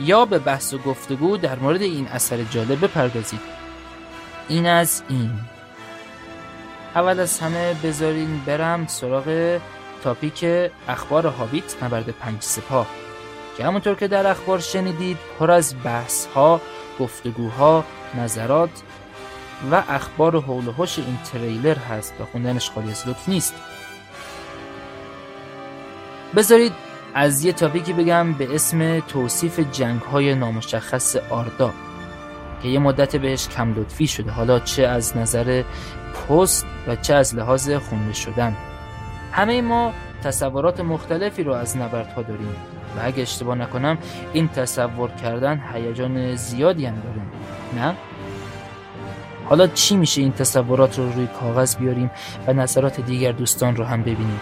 یا 0.00 0.24
به 0.24 0.38
بحث 0.38 0.74
و 0.74 0.78
گفتگو 0.78 1.36
در 1.36 1.58
مورد 1.58 1.82
این 1.82 2.08
اثر 2.08 2.42
جالب 2.42 2.84
بپردازید. 2.84 3.40
این 4.48 4.66
از 4.66 5.02
این. 5.08 5.30
اول 6.94 7.20
از 7.20 7.40
همه 7.40 7.74
بذارین 7.74 8.40
برم 8.46 8.86
سراغ 8.86 9.60
تاپیک 10.02 10.44
اخبار 10.88 11.26
هابیت 11.26 11.82
نبرد 11.82 12.10
پنج 12.10 12.36
سپاه. 12.40 12.86
که 13.56 13.64
همونطور 13.64 13.94
که 13.94 14.08
در 14.08 14.26
اخبار 14.26 14.58
شنیدید 14.58 15.18
پر 15.38 15.50
از 15.50 15.74
بحث 15.84 16.26
ها، 16.26 16.60
گفتگوها، 17.00 17.84
نظرات 18.14 18.70
و 19.72 19.82
اخبار 19.88 20.40
حول 20.40 20.68
و 20.68 20.86
این 20.96 21.18
تریلر 21.32 21.78
هست 21.78 22.14
و 22.20 22.24
خوندنش 22.24 22.70
خالی 22.70 22.90
از 22.90 23.08
لطف 23.08 23.28
نیست. 23.28 23.54
بذارید 26.36 26.72
از 27.14 27.44
یه 27.44 27.52
تاپیکی 27.52 27.92
بگم 27.92 28.32
به 28.32 28.54
اسم 28.54 29.00
توصیف 29.00 29.60
جنگ 29.72 30.00
های 30.00 30.34
نامشخص 30.34 31.16
آردا 31.16 31.72
که 32.62 32.68
یه 32.68 32.78
مدت 32.78 33.16
بهش 33.16 33.48
کم 33.48 33.74
لطفی 33.74 34.06
شده. 34.06 34.30
حالا 34.30 34.58
چه 34.58 34.86
از 34.86 35.16
نظر 35.16 35.62
پست 36.28 36.66
و 36.86 36.96
چه 36.96 37.14
از 37.14 37.34
لحاظ 37.34 37.70
خونده 37.70 38.12
شدن. 38.12 38.56
همه 39.32 39.62
ما 39.62 39.92
تصورات 40.24 40.80
مختلفی 40.80 41.42
رو 41.42 41.52
از 41.52 41.76
نبردها 41.76 42.22
داریم. 42.22 42.56
و 42.96 43.00
اگه 43.02 43.22
اشتباه 43.22 43.54
نکنم 43.54 43.98
این 44.32 44.48
تصور 44.48 45.10
کردن 45.10 45.62
هیجان 45.74 46.36
زیادی 46.36 46.86
هم 46.86 46.94
داره. 46.94 47.20
نه؟ 47.76 47.94
حالا 49.48 49.66
چی 49.66 49.96
میشه 49.96 50.20
این 50.20 50.32
تصورات 50.32 50.98
رو 50.98 51.12
روی 51.12 51.26
کاغذ 51.40 51.76
بیاریم 51.76 52.10
و 52.46 52.52
نظرات 52.52 53.00
دیگر 53.00 53.32
دوستان 53.32 53.76
رو 53.76 53.84
هم 53.84 54.02
ببینیم؟ 54.02 54.40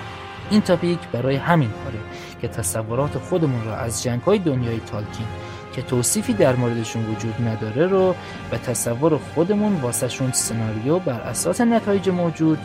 این 0.51 0.61
تاپیک 0.61 0.99
برای 1.13 1.37
همین 1.37 1.71
کاره 1.71 1.99
که 2.41 2.49
تصورات 2.49 3.19
خودمون 3.19 3.65
رو 3.65 3.71
از 3.71 4.03
جنگ 4.03 4.21
های 4.21 4.39
دنیای 4.39 4.81
تالکین 4.81 5.27
که 5.73 5.83
توصیفی 5.83 6.33
در 6.33 6.57
موردشون 6.57 7.05
وجود 7.05 7.35
نداره 7.49 7.87
رو 7.87 8.15
به 8.51 8.59
تصور 8.59 9.19
خودمون 9.19 9.81
واسهشون 9.81 10.33
سناریو 10.33 10.99
بر 10.99 11.21
اساس 11.21 11.61
نتایج 11.61 12.09
موجود 12.09 12.59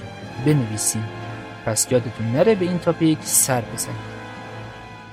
بنویسیم. 0.45 1.03
پس 1.65 1.91
یادتون 1.91 2.31
نره 2.31 2.55
به 2.55 2.65
این 2.65 2.79
تاپیک 2.79 3.17
سر 3.21 3.61
بزنید. 3.61 4.18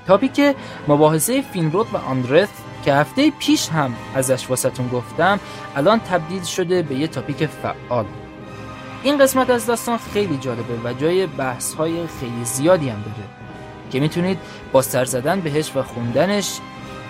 تاپیک 0.07 0.57
مباحثه 0.89 1.43
فینرود 1.43 1.87
و 1.93 1.97
آندرث 1.97 2.49
که 2.85 2.95
هفته 2.95 3.31
پیش 3.31 3.69
هم 3.69 3.95
ازش 4.15 4.51
واسهتون 4.51 4.89
گفتم 4.89 5.41
الان 5.77 6.01
تبدیل 6.01 6.43
شده 6.43 6.83
به 6.83 6.95
یه 6.95 7.07
تاپیک 7.07 7.47
فعال. 7.47 8.05
این 9.03 9.19
قسمت 9.19 9.51
از 9.51 9.67
داستان 9.67 9.99
خیلی 9.99 10.37
جالبه 10.37 10.75
و 10.85 10.93
جای 10.93 11.27
بحث 11.27 11.75
های 11.75 12.07
خیلی 12.21 12.45
زیادی 12.45 12.89
هم 12.89 13.03
داره 13.03 13.29
که 13.91 14.01
می‌تونید 14.01 14.39
با 14.73 14.83
سر 14.83 15.05
زدن 15.05 15.41
بهش 15.41 15.77
و 15.77 15.83
خوندنش 15.83 16.59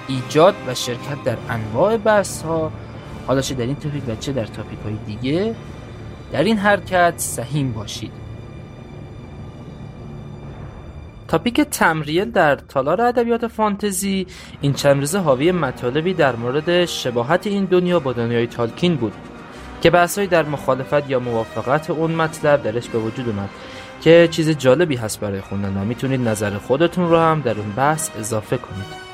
ایجاد 0.08 0.54
و 0.66 0.74
شرکت 0.74 1.24
در 1.24 1.36
انواع 1.48 1.96
بحث 1.96 2.42
ها 2.42 2.72
حالا 3.26 3.40
چه 3.40 3.54
در 3.54 3.64
این 3.64 3.76
تاپیک 3.76 4.02
و 4.08 4.14
چه 4.16 4.32
در 4.32 4.46
تاپیک 4.46 4.78
های 4.84 4.96
دیگه 5.06 5.54
در 6.32 6.44
این 6.44 6.58
حرکت 6.58 7.14
سهیم 7.16 7.72
باشید. 7.72 8.25
تاپیک 11.28 11.60
تمریل 11.60 12.30
در 12.30 12.56
تالار 12.56 13.00
ادبیات 13.00 13.46
فانتزی 13.46 14.26
این 14.60 14.72
چند 14.72 15.00
روزه 15.00 15.18
حاوی 15.18 15.52
مطالبی 15.52 16.14
در 16.14 16.36
مورد 16.36 16.84
شباهت 16.84 17.46
این 17.46 17.64
دنیا 17.64 18.00
با 18.00 18.12
دنیای 18.12 18.46
تالکین 18.46 18.96
بود 18.96 19.12
که 19.82 19.90
بحثایی 19.90 20.26
در 20.26 20.42
مخالفت 20.42 21.10
یا 21.10 21.18
موافقت 21.18 21.90
اون 21.90 22.10
مطلب 22.10 22.62
درش 22.62 22.88
به 22.88 22.98
وجود 22.98 23.28
اومد 23.28 23.48
که 24.00 24.28
چیز 24.30 24.50
جالبی 24.50 24.96
هست 24.96 25.20
برای 25.20 25.40
خوندن 25.40 25.76
و 25.76 25.84
می‌تونید 25.84 26.28
نظر 26.28 26.58
خودتون 26.58 27.10
رو 27.10 27.18
هم 27.18 27.40
در 27.40 27.58
اون 27.58 27.72
بحث 27.72 28.10
اضافه 28.18 28.56
کنید. 28.56 29.06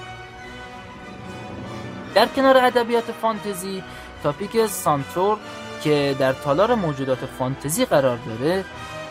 در 2.15 2.27
کنار 2.27 2.57
ادبیات 2.57 3.05
فانتزی 3.23 3.83
تاپیک 4.23 4.67
سانتور 4.67 5.39
که 5.83 6.17
در 6.19 6.33
تالار 6.33 6.75
موجودات 6.75 7.19
فانتزی 7.39 7.85
قرار 7.85 8.19
داره 8.27 8.65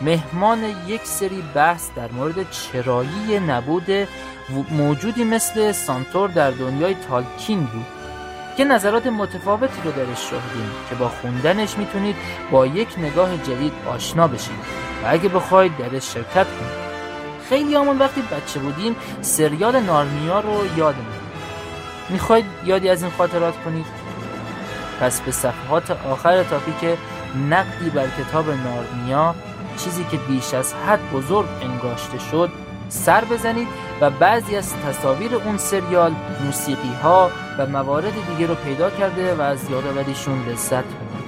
مهمان 0.04 0.64
یک 0.86 1.00
سری 1.04 1.42
بحث 1.54 1.90
در 1.96 2.12
مورد 2.12 2.50
چرایی 2.50 3.40
نبود 3.48 3.86
موجودی 4.70 5.24
مثل 5.24 5.72
سانتور 5.72 6.28
در 6.28 6.50
دنیای 6.50 6.94
تالکین 7.08 7.60
بود 7.60 7.86
که 8.56 8.64
نظرات 8.64 9.06
متفاوتی 9.06 9.82
رو 9.84 9.92
درش 9.92 10.30
شاهدیم 10.30 10.70
که 10.88 10.94
با 10.94 11.08
خوندنش 11.08 11.78
می‌تونید 11.78 12.16
با 12.50 12.66
یک 12.66 12.88
نگاه 12.98 13.36
جدید 13.36 13.72
آشنا 13.86 14.28
بشید 14.28 14.60
و 15.04 15.06
اگه 15.06 15.28
بخواید 15.28 15.76
درش 15.76 16.14
شرکت 16.14 16.46
کنید. 16.46 16.82
خیلی 17.48 17.74
همون 17.74 17.98
وقتی 17.98 18.22
بچه 18.22 18.60
بودیم 18.60 18.96
سریال 19.20 19.80
نارنیا 19.80 20.40
رو 20.40 20.66
یادمون 20.76 21.22
می‌خواید 22.08 22.44
یادی 22.64 22.88
از 22.88 23.02
این 23.02 23.12
خاطرات 23.12 23.54
کنید؟ 23.64 23.86
پس 25.00 25.20
به 25.20 25.30
صفحات 25.30 25.90
آخر 25.90 26.42
تاپیک 26.42 26.98
نقدی 27.50 27.90
بر 27.90 28.06
کتاب 28.18 28.46
نارنیا 28.50 29.34
چیزی 29.76 30.04
که 30.04 30.16
بیش 30.16 30.54
از 30.54 30.74
حد 30.74 31.10
بزرگ 31.12 31.46
انگاشته 31.62 32.18
شد 32.18 32.50
سر 32.88 33.24
بزنید 33.24 33.68
و 34.00 34.10
بعضی 34.10 34.56
از 34.56 34.74
تصاویر 34.76 35.34
اون 35.34 35.56
سریال 35.56 36.14
موسیقی 36.44 36.94
ها 37.02 37.30
و 37.58 37.66
موارد 37.66 38.12
دیگه 38.30 38.46
رو 38.46 38.54
پیدا 38.54 38.90
کرده 38.90 39.34
و 39.34 39.40
از 39.40 39.70
یادآوریشون 39.70 40.48
لذت 40.48 40.84
ببرید 40.84 41.22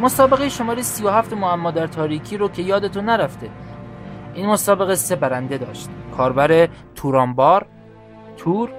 مسابقه 0.00 0.48
شماره 0.48 0.82
37 0.82 1.32
معما 1.32 1.70
در 1.70 1.86
تاریکی 1.86 2.36
رو 2.36 2.48
که 2.48 2.62
یادتون 2.62 3.04
نرفته. 3.04 3.50
این 4.34 4.46
مسابقه 4.46 4.94
سه 4.94 5.16
برنده 5.16 5.58
داشت. 5.58 5.88
کاربر 6.16 6.68
تورانبار 6.94 7.66
تور 8.36 8.70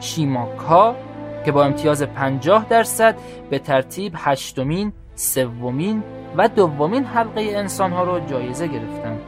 شیماکا 0.00 0.96
که 1.44 1.52
با 1.52 1.64
امتیاز 1.64 2.02
50 2.02 2.66
درصد 2.68 3.16
به 3.50 3.58
ترتیب 3.58 4.14
هشتمین، 4.16 4.92
سومین 5.14 6.02
و 6.36 6.48
دومین 6.48 7.04
حلقه 7.04 7.40
انسانها 7.40 8.04
رو 8.04 8.26
جایزه 8.26 8.66
گرفتن. 8.66 9.20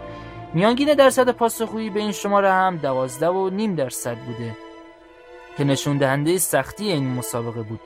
میانگین 0.54 0.94
درصد 0.94 1.30
پاسخگویی 1.30 1.90
به 1.90 2.00
این 2.00 2.12
شماره 2.12 2.52
هم 2.52 2.76
دوازده 2.76 3.28
و 3.28 3.50
نیم 3.50 3.74
درصد 3.74 4.16
بوده 4.16 4.56
که 5.56 5.64
نشون 5.64 5.98
دهنده 5.98 6.38
سختی 6.38 6.92
این 6.92 7.14
مسابقه 7.14 7.62
بود. 7.62 7.80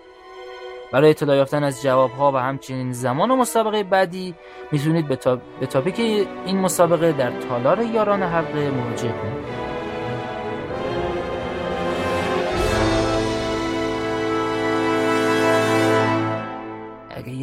برای 0.93 1.11
اطلاع 1.11 1.37
یافتن 1.37 1.65
از 1.65 1.83
جوابها 1.83 2.33
و 2.33 2.37
همچنین 2.37 2.93
زمان 2.93 3.31
و 3.31 3.37
مسابقه 3.37 3.83
بعدی 3.83 4.35
می‌تونید 4.73 5.09
به, 5.09 5.17
تا... 5.17 5.39
به 5.61 5.67
تاپیک 5.67 6.01
این 6.47 6.59
مسابقه 6.61 7.13
در 7.13 7.31
تالار 7.41 7.83
یاران 7.83 8.23
حلقه 8.23 8.71
مراجعه 8.71 9.13
کنید. 9.13 9.58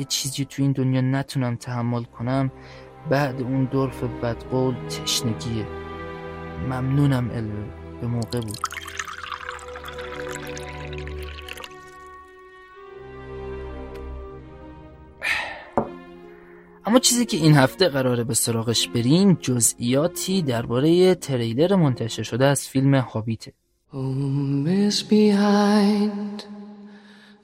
چیزی 0.05 0.45
تو 0.45 0.62
این 0.62 0.71
دنیا 0.71 1.01
نتونم 1.01 1.55
تحمل 1.55 2.03
کنم 2.03 2.51
بعد 3.09 3.41
اون 3.41 3.65
دورف 3.65 4.03
بدقول 4.03 4.75
تشنگیه. 4.88 5.65
ممنونم 6.69 7.29
الوه 7.33 7.65
به 8.01 8.07
موقع 8.07 8.41
بود. 8.41 8.57
اما 16.85 17.00
چیزی 17.00 17.25
که 17.25 17.38
این 17.38 17.55
هفته 17.55 17.89
قراره 17.89 18.24
به 18.24 18.33
سراغش 18.33 18.88
بریم 18.88 19.38
جزئیاتی 19.41 20.41
درباره 20.41 21.15
تریلر 21.15 21.75
منتشر 21.75 22.24
شده 22.24 22.45
از 22.45 22.67
فیلم 22.67 22.95
هابیته. 22.95 23.53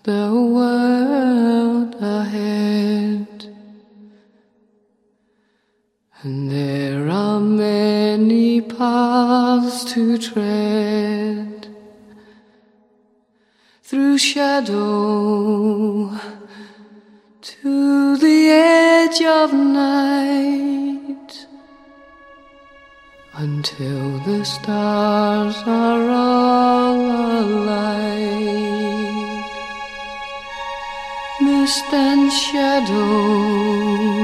The 0.03 0.33
world 0.33 1.95
ahead 2.01 3.51
And 6.23 6.51
there 6.51 7.09
are 7.09 7.39
many 7.39 8.61
paths 8.61 9.83
to 9.93 10.19
tread 10.19 11.67
through 13.81 14.19
shadow 14.19 16.11
to 17.41 18.17
the 18.17 18.49
edge 18.49 19.21
of 19.23 19.51
night 19.51 21.47
until 23.33 24.19
the 24.19 24.45
stars 24.45 25.55
are 25.65 26.07
all 26.07 26.99
alight. 27.41 28.80
And 31.73 32.29
shadow 32.33 34.20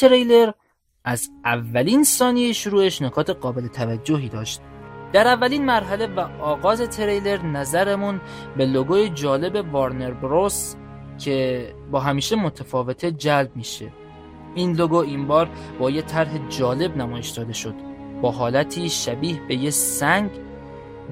تریلر 0.00 0.50
از 1.04 1.30
اولین 1.44 2.04
ثانیه 2.04 2.52
شروعش 2.52 3.02
نکات 3.02 3.30
قابل 3.30 3.66
توجهی 3.66 4.28
داشت. 4.28 4.60
در 5.12 5.28
اولین 5.28 5.64
مرحله 5.64 6.06
و 6.06 6.20
آغاز 6.40 6.80
تریلر 6.80 7.42
نظرمون 7.42 8.20
به 8.56 8.66
لوگوی 8.66 9.08
جالب 9.08 9.74
وارنر 9.74 10.10
بروس 10.10 10.74
که 11.18 11.66
با 11.90 12.00
همیشه 12.00 12.36
متفاوته 12.36 13.12
جلب 13.12 13.56
میشه. 13.56 13.92
این 14.54 14.76
لوگو 14.76 14.96
این 14.96 15.26
بار 15.26 15.50
با 15.78 15.90
یه 15.90 16.02
طرح 16.02 16.48
جالب 16.48 16.96
نمایش 16.96 17.28
داده 17.28 17.52
شد. 17.52 17.74
با 18.22 18.30
حالتی 18.30 18.88
شبیه 18.88 19.40
به 19.48 19.54
یه 19.54 19.70
سنگ 19.70 20.30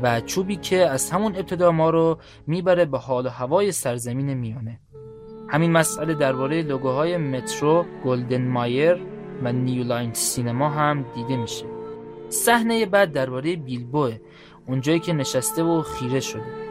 و 0.03 0.20
چوبی 0.20 0.57
که 0.57 0.77
از 0.77 1.11
همون 1.11 1.37
ابتدا 1.37 1.70
ما 1.70 1.90
رو 1.90 2.18
می‌بره 2.46 2.85
به 2.85 2.98
حال 2.98 3.27
و 3.27 3.29
هوای 3.29 3.72
سرزمین 3.72 4.35
میانه. 4.35 4.81
همین 5.49 5.73
مسئله 5.73 6.15
درباره 6.15 6.63
لوگوهای 6.63 7.17
مترو، 7.17 7.85
گلدن 8.05 8.49
مایر 8.49 9.03
و 9.43 9.53
نیولاین 9.53 10.13
سینما 10.13 10.69
هم 10.71 11.05
دیده 11.15 11.37
میشه. 11.37 11.65
صحنه 12.29 12.87
بعد 12.87 13.13
درباره 13.13 13.57
بیلبوه 13.57 14.17
اونجایی 14.67 15.01
که 15.01 15.13
نشسته 15.13 15.63
و 15.63 15.83
خیره 15.83 16.21
شده. 16.21 16.69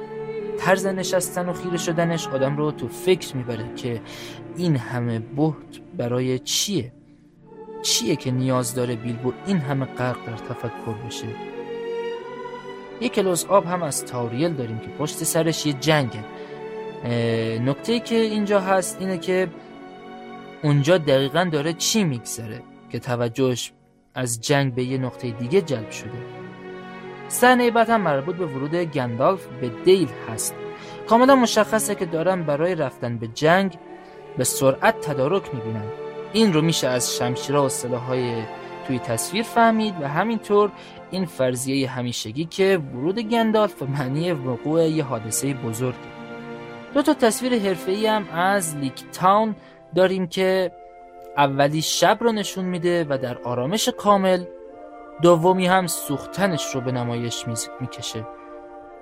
طرز 0.57 0.85
نشستن 0.85 1.49
و 1.49 1.53
خیره 1.53 1.77
شدنش 1.77 2.27
آدم 2.27 2.57
رو 2.57 2.71
تو 2.71 2.87
فکر 2.87 3.37
می‌بره 3.37 3.75
که 3.75 4.01
این 4.57 4.75
همه 4.75 5.19
بهت 5.19 5.81
برای 5.97 6.39
چیه؟ 6.39 6.93
چیه 7.81 8.15
که 8.15 8.31
نیاز 8.31 8.75
داره 8.75 8.95
بیلبو 8.95 9.33
این 9.45 9.57
همه 9.57 9.85
غرق 9.85 10.25
در 10.25 10.37
تفکر 10.37 10.93
بشه؟ 11.07 11.27
یک 13.01 13.13
کلاس 13.13 13.45
آب 13.45 13.65
هم 13.65 13.83
از 13.83 14.05
تاریل 14.05 14.53
داریم 14.53 14.79
که 14.79 14.87
پشت 14.87 15.23
سرش 15.23 15.65
یه 15.65 15.73
جنگه. 15.73 16.36
نکته 17.65 17.99
که 17.99 18.15
اینجا 18.15 18.59
هست 18.59 18.97
اینه 18.99 19.17
که 19.17 19.47
اونجا 20.63 20.97
دقیقا 20.97 21.49
داره 21.51 21.73
چی 21.73 22.03
میگذره 22.03 22.61
که 22.89 22.99
توجهش 22.99 23.71
از 24.15 24.41
جنگ 24.41 24.75
به 24.75 24.83
یه 24.83 24.97
نقطه 24.97 25.31
دیگه 25.31 25.61
جلب 25.61 25.91
شده. 25.91 26.25
صحنه 27.27 27.71
بعد 27.71 27.89
هم 27.89 28.01
مربوط 28.01 28.35
به 28.35 28.45
ورود 28.45 28.75
گندالف 28.75 29.45
به 29.61 29.71
دیل 29.85 30.09
هست. 30.29 30.55
کاملا 31.09 31.35
مشخصه 31.35 31.95
که 31.95 32.05
دارن 32.05 32.43
برای 32.43 32.75
رفتن 32.75 33.17
به 33.17 33.27
جنگ 33.27 33.77
به 34.37 34.43
سرعت 34.43 35.01
تدارک 35.01 35.55
می‌بینن. 35.55 35.85
این 36.33 36.53
رو 36.53 36.61
میشه 36.61 36.87
از 36.87 37.15
شمشیرها 37.15 37.65
و 37.65 37.69
سلاحهای 37.69 38.43
توی 38.87 38.99
تصویر 38.99 39.43
فهمید 39.43 39.93
و 40.01 40.07
همینطور 40.07 40.71
این 41.11 41.25
فرضیه 41.25 41.89
همیشگی 41.89 42.45
که 42.45 42.81
ورود 42.93 43.19
گندالف 43.19 43.73
به 43.73 43.85
معنی 43.85 44.31
وقوع 44.31 44.87
یه 44.89 45.03
حادثه 45.03 45.53
بزرگه. 45.53 46.16
دو 46.97 47.03
تا 47.03 47.13
تصویر 47.13 47.59
حرفه‌ای 47.59 48.07
هم 48.07 48.29
از 48.29 48.75
لیک 48.75 49.03
تاون 49.11 49.55
داریم 49.95 50.27
که 50.27 50.71
اولی 51.37 51.81
شب 51.81 52.17
رو 52.21 52.31
نشون 52.31 52.65
میده 52.65 53.05
و 53.09 53.17
در 53.17 53.37
آرامش 53.37 53.89
کامل 53.89 54.43
دومی 55.21 55.67
هم 55.67 55.87
سوختنش 55.87 56.75
رو 56.75 56.81
به 56.81 56.91
نمایش 56.91 57.45
می‌کشه 57.79 58.27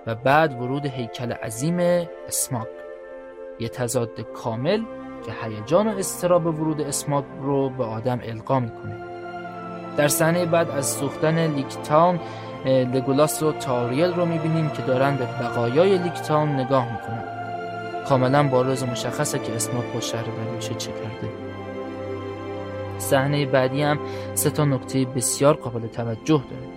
و 0.08 0.16
بعد 0.16 0.62
ورود 0.62 0.86
هیکل 0.86 1.32
عظیم 1.32 1.80
اسماگ 2.28 2.68
یه 3.60 3.70
تضاد 3.70 4.22
کامل 4.22 4.82
که 5.26 5.32
هیجان 5.44 5.88
و 5.88 5.98
استراب 5.98 6.46
ورود 6.46 6.82
اسماگ 6.82 7.26
رو 7.42 7.70
به 7.70 7.84
آدم 7.84 8.20
القا 8.24 8.60
می‌کنه. 8.60 8.96
در 9.98 10.08
صحنه 10.08 10.46
بعد 10.46 10.70
از 10.70 10.86
سوختن 10.86 11.48
لیکتاون 11.48 12.20
لگولاس 12.66 13.44
و 13.44 13.52
تاریل 13.52 14.14
رو 14.14 14.26
می‌بینیم 14.26 14.70
که 14.70 14.82
دارن 14.82 15.16
به 15.16 15.26
بقایای 15.26 15.98
لیکتاون 15.98 16.50
نگاه 16.50 16.92
می‌کنن. 16.92 17.35
کاملا 18.10 18.44
بارز 18.44 18.84
مشخصه 18.84 19.40
که 19.40 19.56
اسماک 19.56 19.86
با 19.94 20.00
شهر 20.00 20.24
بلوچه 20.24 20.76
چه 20.76 20.92
کرده. 20.92 21.34
صحنه 22.98 23.46
بعدی 23.46 23.82
هم 23.82 24.00
سه 24.34 24.50
تا 24.50 24.66
نکته 24.66 25.06
بسیار 25.06 25.54
قابل 25.54 25.88
توجه 25.88 26.44
داره. 26.52 26.76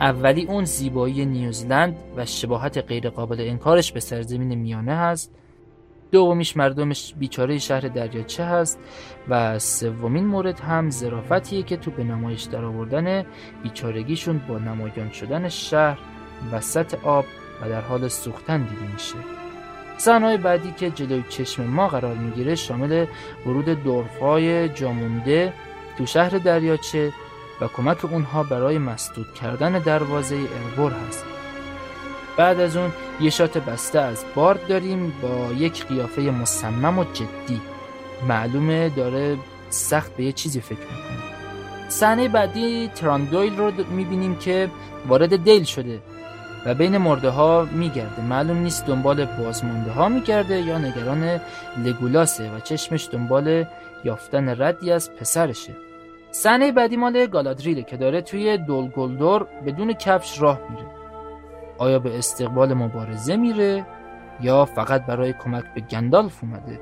اولی 0.00 0.44
اون 0.44 0.64
زیبایی 0.64 1.26
نیوزیلند 1.26 1.96
و 2.16 2.26
شباهت 2.26 2.78
غیرقابل 2.78 3.40
انکارش 3.40 3.92
به 3.92 4.00
سرزمین 4.00 4.54
میانه 4.54 4.94
هست. 4.94 5.34
دومیش 6.12 6.56
مردمش 6.56 7.14
بیچاره 7.18 7.58
شهر 7.58 7.80
دریاچه 7.80 8.44
هست 8.44 8.78
و 9.28 9.58
سومین 9.58 10.26
مورد 10.26 10.60
هم 10.60 10.90
ظرافتیه 10.90 11.62
که 11.62 11.76
تو 11.76 11.90
به 11.90 12.04
نمایش 12.04 12.42
در 12.42 12.64
آوردن 12.64 13.26
بیچارگیشون 13.62 14.40
با 14.48 14.58
نمایان 14.58 15.10
شدن 15.10 15.48
شهر 15.48 15.98
وسط 16.52 16.94
آب 17.04 17.24
و 17.62 17.68
در 17.68 17.80
حال 17.80 18.08
سوختن 18.08 18.62
دیده 18.62 18.92
میشه. 18.92 19.43
صحنه‌های 19.98 20.36
بعدی 20.36 20.72
که 20.76 20.90
جلوی 20.90 21.24
چشم 21.28 21.62
ما 21.62 21.88
قرار 21.88 22.14
می‌گیره 22.14 22.54
شامل 22.54 23.06
ورود 23.46 23.64
دورفای 23.64 24.68
جامونده 24.68 25.52
تو 25.98 26.06
شهر 26.06 26.30
دریاچه 26.30 27.12
و 27.60 27.66
کمک 27.66 28.04
اونها 28.04 28.42
برای 28.42 28.78
مسدود 28.78 29.34
کردن 29.34 29.78
دروازه 29.78 30.36
اربور 30.36 30.92
هست. 30.92 31.24
بعد 32.36 32.60
از 32.60 32.76
اون 32.76 32.92
یه 33.20 33.30
شات 33.30 33.58
بسته 33.58 34.00
از 34.00 34.24
بارد 34.34 34.66
داریم 34.66 35.12
با 35.22 35.52
یک 35.52 35.86
قیافه 35.86 36.22
مصمم 36.22 36.98
و 36.98 37.04
جدی. 37.04 37.60
معلومه 38.28 38.88
داره 38.88 39.36
سخت 39.70 40.16
به 40.16 40.24
یه 40.24 40.32
چیزی 40.32 40.60
فکر 40.60 40.78
می‌کنه. 40.78 41.88
صحنه 41.88 42.28
بعدی 42.28 42.88
تراندویل 42.94 43.56
رو 43.56 43.72
می‌بینیم 43.90 44.36
که 44.36 44.70
وارد 45.08 45.44
دیل 45.44 45.64
شده. 45.64 46.00
و 46.66 46.74
بین 46.74 46.98
مرده 46.98 47.30
ها 47.30 47.68
میگرده. 47.72 48.22
معلوم 48.22 48.56
نیست 48.58 48.86
دنبال 48.86 49.24
بازمانده 49.24 49.90
ها 49.90 50.08
میگرده 50.08 50.60
یا 50.60 50.78
نگران 50.78 51.40
لگولاسه 51.84 52.50
و 52.50 52.60
چشمش 52.60 53.08
دنبال 53.12 53.64
یافتن 54.04 54.62
ردی 54.62 54.92
از 54.92 55.16
پسرشه. 55.16 55.72
صحنه 56.30 56.72
بعدی 56.72 56.96
مال 56.96 57.26
گالادریله 57.26 57.82
که 57.82 57.96
داره 57.96 58.22
توی 58.22 58.58
دولگلدور 58.58 59.46
بدون 59.66 59.92
کفش 59.92 60.42
راه 60.42 60.60
میره. 60.70 60.86
آیا 61.78 61.98
به 61.98 62.18
استقبال 62.18 62.74
مبارزه 62.74 63.36
میره 63.36 63.86
یا 64.40 64.64
فقط 64.64 65.06
برای 65.06 65.32
کمک 65.32 65.64
به 65.74 65.80
گندالف 65.80 66.44
اومده؟ 66.44 66.80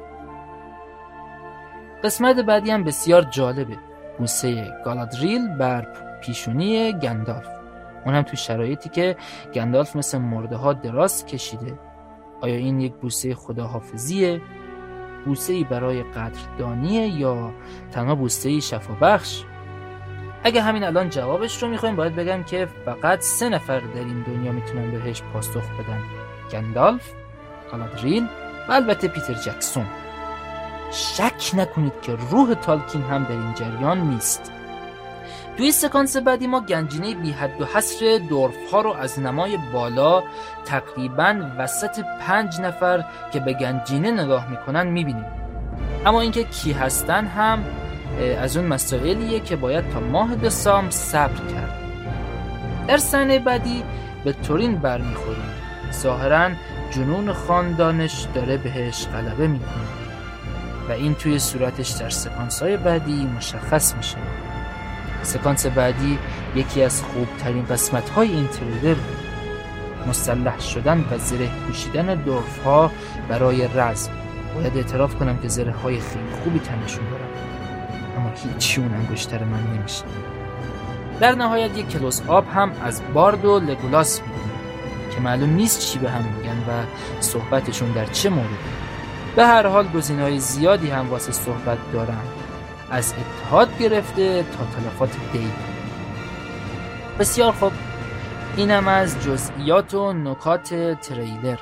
قسمت 2.05 2.37
بعدی 2.37 2.71
هم 2.71 2.85
بسیار 2.85 3.23
جالبه. 3.23 3.77
بوسه 4.18 4.73
گالادریل 4.85 5.49
بر 5.49 5.87
پیشونی 6.21 6.92
گندالف. 6.92 7.62
اون 8.07 8.15
هم 8.15 8.23
تو 8.23 8.37
شرایطی 8.37 8.88
که 8.88 9.17
گندالف 9.55 9.97
مثل 9.97 10.19
مرده 10.19 10.57
ها 10.57 10.73
دراز 10.73 11.27
کشیده. 11.27 11.79
آیا 12.41 12.55
این 12.55 12.81
یک 12.81 12.93
بوسه 12.95 13.35
خداحافظیه؟ 13.35 14.41
بوسه 15.25 15.53
ای 15.53 15.65
برای 15.65 16.03
قدردانیه 16.03 17.09
یا 17.09 17.53
تنها 17.93 18.15
بوسه 18.15 18.49
ای 18.49 18.61
شفابخش 18.61 19.43
اگه 20.45 20.62
همین 20.62 20.85
الان 20.85 21.11
جوابش 21.11 21.62
رو 21.62 21.69
می‌خوایم 21.69 21.97
باید 21.97 22.17
بگم 22.17 22.43
که 22.43 22.69
فقط 22.85 23.21
سه 23.21 23.49
نفر 23.49 23.81
در 23.81 24.01
این 24.01 24.23
دنیا 24.23 24.53
می‌تونن 24.53 24.91
بهش 24.91 25.23
پاسخ 25.33 25.62
بدن. 25.79 26.03
گندالف 26.53 27.12
گالادریل 27.73 28.27
و 28.69 28.73
البته 28.73 29.09
پیتر 29.09 29.35
جکسون. 29.35 29.87
شک 30.91 31.51
نکنید 31.55 32.01
که 32.03 32.17
روح 32.31 32.55
تالکین 32.55 33.03
هم 33.03 33.25
در 33.25 33.33
این 33.33 33.55
جریان 33.55 34.01
نیست. 34.01 34.53
توی 35.57 35.73
سکانس 35.73 36.17
بعدی 36.17 36.47
ما 36.47 36.61
گنجینه 36.61 37.15
بی 37.15 37.31
حد 37.31 37.61
و 37.61 37.65
حصر 37.65 38.21
دورف 38.29 38.55
ها 38.73 38.81
رو 38.81 38.93
از 38.93 39.21
نمای 39.21 39.59
بالا 39.73 40.23
تقریبا 40.65 41.35
وسط 41.59 42.01
پنج 42.21 42.61
نفر 42.61 43.05
که 43.33 43.41
به 43.41 43.53
گنجینه 43.53 44.11
نگاه 44.11 44.51
می‌کنن 44.51 44.87
می‌بینیم. 44.87 45.25
اما 46.07 46.21
اینکه 46.21 46.45
کی 46.45 46.73
هستن 46.73 47.27
هم 47.27 47.65
از 48.41 48.57
اون 48.57 48.67
مسائلیه 48.67 49.41
که 49.41 49.57
باید 49.57 49.91
تا 49.91 50.01
ماه 50.01 50.35
دسامبر 50.35 50.91
صبر 50.91 51.37
کرد. 51.55 51.79
در 52.88 52.97
سنه 52.97 53.38
بعدی 53.38 53.85
به 54.25 54.33
تورین 54.33 54.77
برمیخوریم. 54.77 55.53
ظاهرا 55.93 56.51
جنون 56.91 57.33
خاندانش 57.33 58.27
داره 58.35 58.57
بهش 58.57 59.07
غلبه 59.07 59.47
می‌کنه. 59.47 59.93
و 60.88 60.93
این 60.93 61.15
توی 61.15 61.38
صورتش 61.38 61.91
در 61.91 62.11
سکانس 62.11 62.62
های 62.62 62.77
بعدی 62.77 63.27
مشخص 63.37 63.95
میشه. 63.95 64.17
سکانس 65.23 65.67
بعدی 65.67 66.19
یکی 66.55 66.83
از 66.83 67.03
خوبترین 67.03 67.67
قسمت 67.67 68.09
های 68.09 68.29
این 68.29 68.49
تریلر 68.49 68.97
مسلح 70.09 70.61
شدن 70.61 71.05
و 71.11 71.19
زره 71.19 71.51
پوشیدن 71.67 72.15
دورف 72.15 72.65
ها 72.65 72.91
برای 73.29 73.69
رزم. 73.75 74.13
باید 74.55 74.77
اعتراف 74.77 75.15
کنم 75.15 75.39
که 75.39 75.49
زره 75.49 75.73
های 75.73 76.01
خیلی 76.01 76.31
خوبی 76.45 76.59
تنشون 76.59 77.05
دارم 77.11 77.29
اما 78.17 78.33
هیچی 78.37 78.81
اون 78.81 78.95
انگشتر 78.95 79.45
من 79.45 79.79
نمیشه 79.79 80.05
در 81.21 81.35
نهایت 81.35 81.79
یک 81.79 81.89
کلوس 81.89 82.23
آب 82.27 82.47
هم 82.55 82.73
از 82.85 83.03
بارد 83.15 83.45
و 83.45 83.61
لگولاس 83.61 84.21
می‌بینیم 84.21 84.43
که 85.15 85.21
معلوم 85.21 85.51
نیست 85.51 85.81
چی 85.81 85.99
به 85.99 86.11
هم 86.11 86.25
میگن 86.25 86.59
و 86.59 86.85
صحبتشون 87.21 87.93
در 87.93 88.07
چه 88.07 88.31
موردی 88.31 88.55
به 89.37 89.47
هر 89.47 89.67
حال 89.67 89.89
گزینه‌های 89.89 90.39
زیادی 90.39 90.91
هم 90.91 91.11
واسه 91.11 91.33
صحبت 91.33 91.79
دارن 91.93 92.19
از 92.93 93.15
اتحاد 93.19 93.79
گرفته 93.79 94.43
تا 94.43 94.65
تلفات 94.65 95.17
دی. 95.33 95.51
بسیار 97.19 97.53
خوب. 97.53 97.73
اینم 98.57 98.89
از 98.89 99.23
جزئیات 99.23 99.95
و 99.95 100.13
نکات 100.13 100.75
تریلر. 101.01 101.59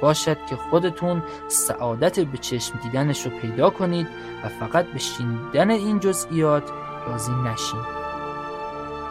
باشد 0.00 0.36
که 0.48 0.56
خودتون 0.56 1.22
سعادت 1.48 2.20
به 2.20 2.38
چشم 2.38 2.78
دیدنش 2.82 3.26
رو 3.26 3.30
پیدا 3.30 3.70
کنید 3.70 4.06
و 4.44 4.48
فقط 4.48 4.86
به 4.86 4.98
شنیدن 4.98 5.70
این 5.70 6.00
جزئیات 6.00 6.62
راضی 7.06 7.32
نشین. 7.32 7.80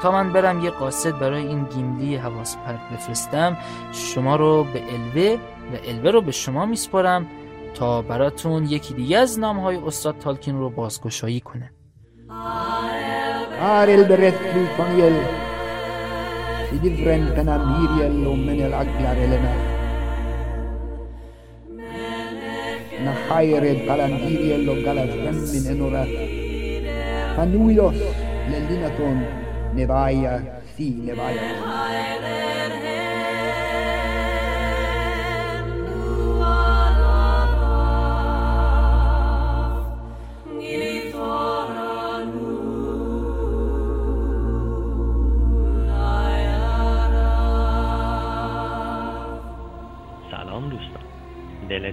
تا 0.01 0.11
من 0.11 0.33
برم 0.33 0.63
یه 0.63 0.69
قاصد 0.69 1.19
برای 1.19 1.47
این 1.47 1.63
گیملی 1.63 2.15
حواس 2.15 2.57
پرت 2.57 2.89
بفرستم 2.93 3.57
شما 3.91 4.35
رو 4.35 4.63
به 4.63 4.83
الوه 4.93 5.39
و 5.73 5.77
الوه 5.87 6.11
رو 6.11 6.21
به 6.21 6.31
شما 6.31 6.65
میسپارم 6.65 7.27
تا 7.77 8.01
براتون 8.01 8.65
یکی 8.65 8.93
دیگه 8.93 9.17
از 9.17 9.39
نام 9.39 9.59
های 9.59 9.75
استاد 9.77 10.17
تالکین 10.17 10.57
رو 10.57 10.69
بازگشایی 10.69 11.39
کنه. 11.39 11.71
آرل 13.61 14.03
برت 14.03 14.33
پیپانیل 14.33 15.13
فیدی 16.69 17.03
فرن 17.03 17.25
پنا 17.25 17.57
میریل 17.57 18.27
و 18.27 18.33
من 18.35 18.61
الاغل 18.61 19.05
ارلنا 19.05 19.77
نخایر 23.05 23.73
پلندیریل 23.73 24.69
و 24.69 24.75
گلت 24.75 25.09
فمین 25.09 25.67
انورت 25.67 26.07
فنویلوس 27.35 27.95
للینتون 28.51 29.23
نبایا 29.77 30.39
سی 30.77 31.11
نبایا 31.11 31.41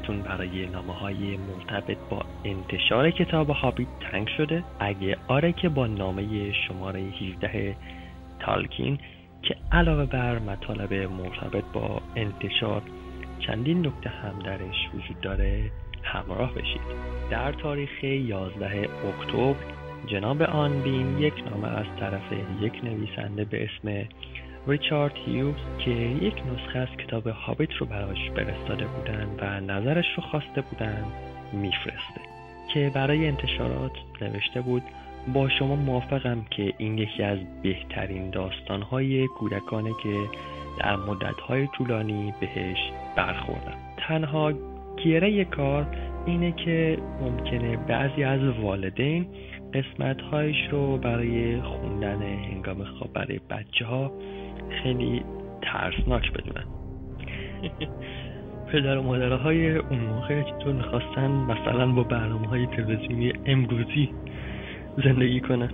دلتون 0.04 0.22
برای 0.22 0.66
نامه 0.66 0.92
های 0.92 1.36
مرتبط 1.36 1.96
با 2.10 2.22
انتشار 2.44 3.10
کتاب 3.10 3.50
هابیت 3.50 3.88
تنگ 4.10 4.28
شده. 4.36 4.64
اگه 4.80 5.16
آره 5.28 5.52
که 5.52 5.68
با 5.68 5.86
نامه 5.86 6.52
شماره 6.52 7.00
17 7.00 7.76
تالکین 8.40 8.98
که 9.42 9.56
علاوه 9.72 10.04
بر 10.04 10.38
مطالب 10.38 10.94
مرتبط 10.94 11.64
با 11.72 12.02
انتشار 12.16 12.82
چندین 13.46 13.86
نکته 13.86 14.10
هم 14.10 14.38
درش 14.38 14.88
وجود 14.94 15.20
داره 15.20 15.70
همراه 16.02 16.54
بشید. 16.54 16.80
در 17.30 17.52
تاریخ 17.52 18.04
11 18.04 18.88
اکتبر 19.08 19.54
جناب 20.06 20.42
آن 20.42 20.82
بین 20.82 21.18
یک 21.18 21.34
نامه 21.50 21.68
از 21.68 21.86
طرف 22.00 22.32
یک 22.60 22.84
نویسنده 22.84 23.44
به 23.44 23.64
اسم 23.64 24.08
ریچارد 24.66 25.12
هیوز 25.26 25.54
که 25.78 25.90
یک 25.90 26.34
نسخه 26.34 26.78
از 26.78 26.88
کتاب 26.88 27.26
هابیت 27.26 27.72
رو 27.72 27.86
براش 27.86 28.30
فرستاده 28.36 28.86
بودن 28.86 29.28
و 29.40 29.60
نظرش 29.60 30.06
رو 30.16 30.22
خواسته 30.22 30.60
بودن 30.60 31.04
میفرسته. 31.52 32.20
که 32.74 32.90
برای 32.94 33.28
انتشارات 33.28 33.92
نوشته 34.20 34.60
بود 34.60 34.82
با 35.34 35.48
شما 35.48 35.76
موافقم 35.76 36.44
که 36.50 36.72
این 36.78 36.98
یکی 36.98 37.22
از 37.22 37.38
بهترین 37.62 38.30
داستانهای 38.30 39.26
کودکانه 39.26 39.90
که 40.02 40.14
در 40.80 40.96
مدتهای 40.96 41.66
طولانی 41.66 42.34
بهش 42.40 42.78
برخوردم 43.16 43.76
تنها 43.96 44.52
گیره 44.96 45.44
کار 45.44 45.86
اینه 46.26 46.52
که 46.52 46.98
ممکنه 47.20 47.76
بعضی 47.76 48.24
از 48.24 48.40
والدین 48.58 49.26
قسمتهایش 49.74 50.56
رو 50.70 50.96
برای 50.98 51.60
خوندن 51.60 52.22
هنگام 52.22 52.84
خواب 52.84 53.12
برای 53.12 53.40
بچه 53.50 53.86
ها 53.86 54.12
خیلی 54.82 55.22
ترسناک 55.62 56.32
بدونن. 56.32 56.64
پدر 58.72 58.98
و 58.98 59.02
مادرهای 59.02 59.76
اون 59.76 59.98
موقع 59.98 60.42
چطور 60.42 60.72
می‌خواستن 60.72 61.30
مثلا 61.30 61.92
با 61.92 62.02
برنامه 62.02 62.48
های 62.48 62.66
تلویزیونی 62.66 63.32
امروزی 63.46 64.10
زندگی 65.04 65.40
کنن؟ 65.40 65.70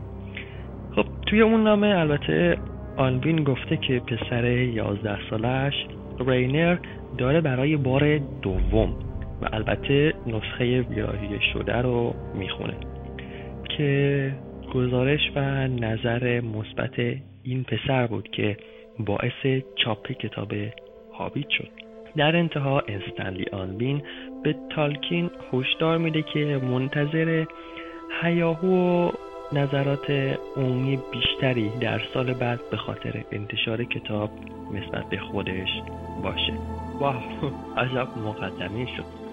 خب 0.96 1.04
توی 1.26 1.40
اون 1.40 1.64
نامه 1.64 1.86
البته 1.86 2.58
آنوین 2.96 3.44
گفته 3.44 3.76
که 3.76 4.00
پسر 4.00 4.44
11 4.44 5.18
سالش 5.30 5.74
رینر 6.26 6.76
داره 7.18 7.40
برای 7.40 7.76
بار 7.76 8.18
دوم 8.18 9.03
و 9.42 9.48
البته 9.52 10.14
نسخه 10.26 10.80
ویراهی 10.80 11.38
شده 11.52 11.76
رو 11.76 12.14
می‌خونه 12.34 12.74
که 13.76 14.32
گزارش 14.74 15.20
و 15.36 15.40
نظر 15.68 16.40
مثبت 16.40 16.98
این 17.42 17.64
پسر 17.64 18.06
بود 18.06 18.28
که 18.30 18.56
باعث 18.98 19.62
چاپ 19.84 20.12
کتاب 20.12 20.52
هابیت 21.12 21.48
شد. 21.50 21.68
در 22.16 22.36
انتها 22.36 22.80
استنلی 22.80 23.44
آنبین 23.52 24.02
به 24.44 24.54
تالکین 24.76 25.30
هشدار 25.52 25.98
میده 25.98 26.22
که 26.22 26.44
منتظر 26.44 27.44
هیاهو 28.22 29.08
و 29.08 29.10
نظرات 29.52 30.10
عمومی 30.56 30.98
بیشتری 31.12 31.70
در 31.80 32.00
سال 32.14 32.32
بعد 32.32 32.60
به 32.70 32.76
خاطر 32.76 33.24
انتشار 33.32 33.84
کتاب 33.84 34.30
نسبت 34.72 35.10
به 35.10 35.18
خودش 35.18 35.68
باشه. 36.22 36.52
واه 37.00 37.24
عجب 37.76 38.08
مقدمه 38.18 38.86
شد. 38.96 39.23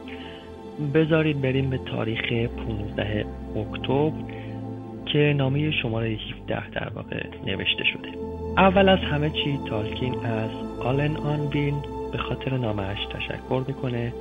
بذارید 0.94 1.42
بریم 1.42 1.70
به 1.70 1.78
تاریخ 1.78 2.34
15 2.68 3.26
اکتبر 3.56 4.12
که 5.06 5.34
نامه 5.38 5.72
شماره 5.72 6.18
17 6.42 6.70
در 6.70 6.90
واقع 6.96 7.24
نوشته 7.46 7.84
شده. 7.84 8.10
اول 8.58 8.90
از 8.90 9.00
همه 9.00 9.30
چی 9.30 9.60
تالکین 9.70 10.16
از 10.26 10.50
آلن 10.80 11.18
آنبین 11.18 11.76
به 12.12 12.18
خاطر 12.18 12.58
نامش 12.58 12.98
تشکر 13.14 13.64
می‌کنه 13.68 14.14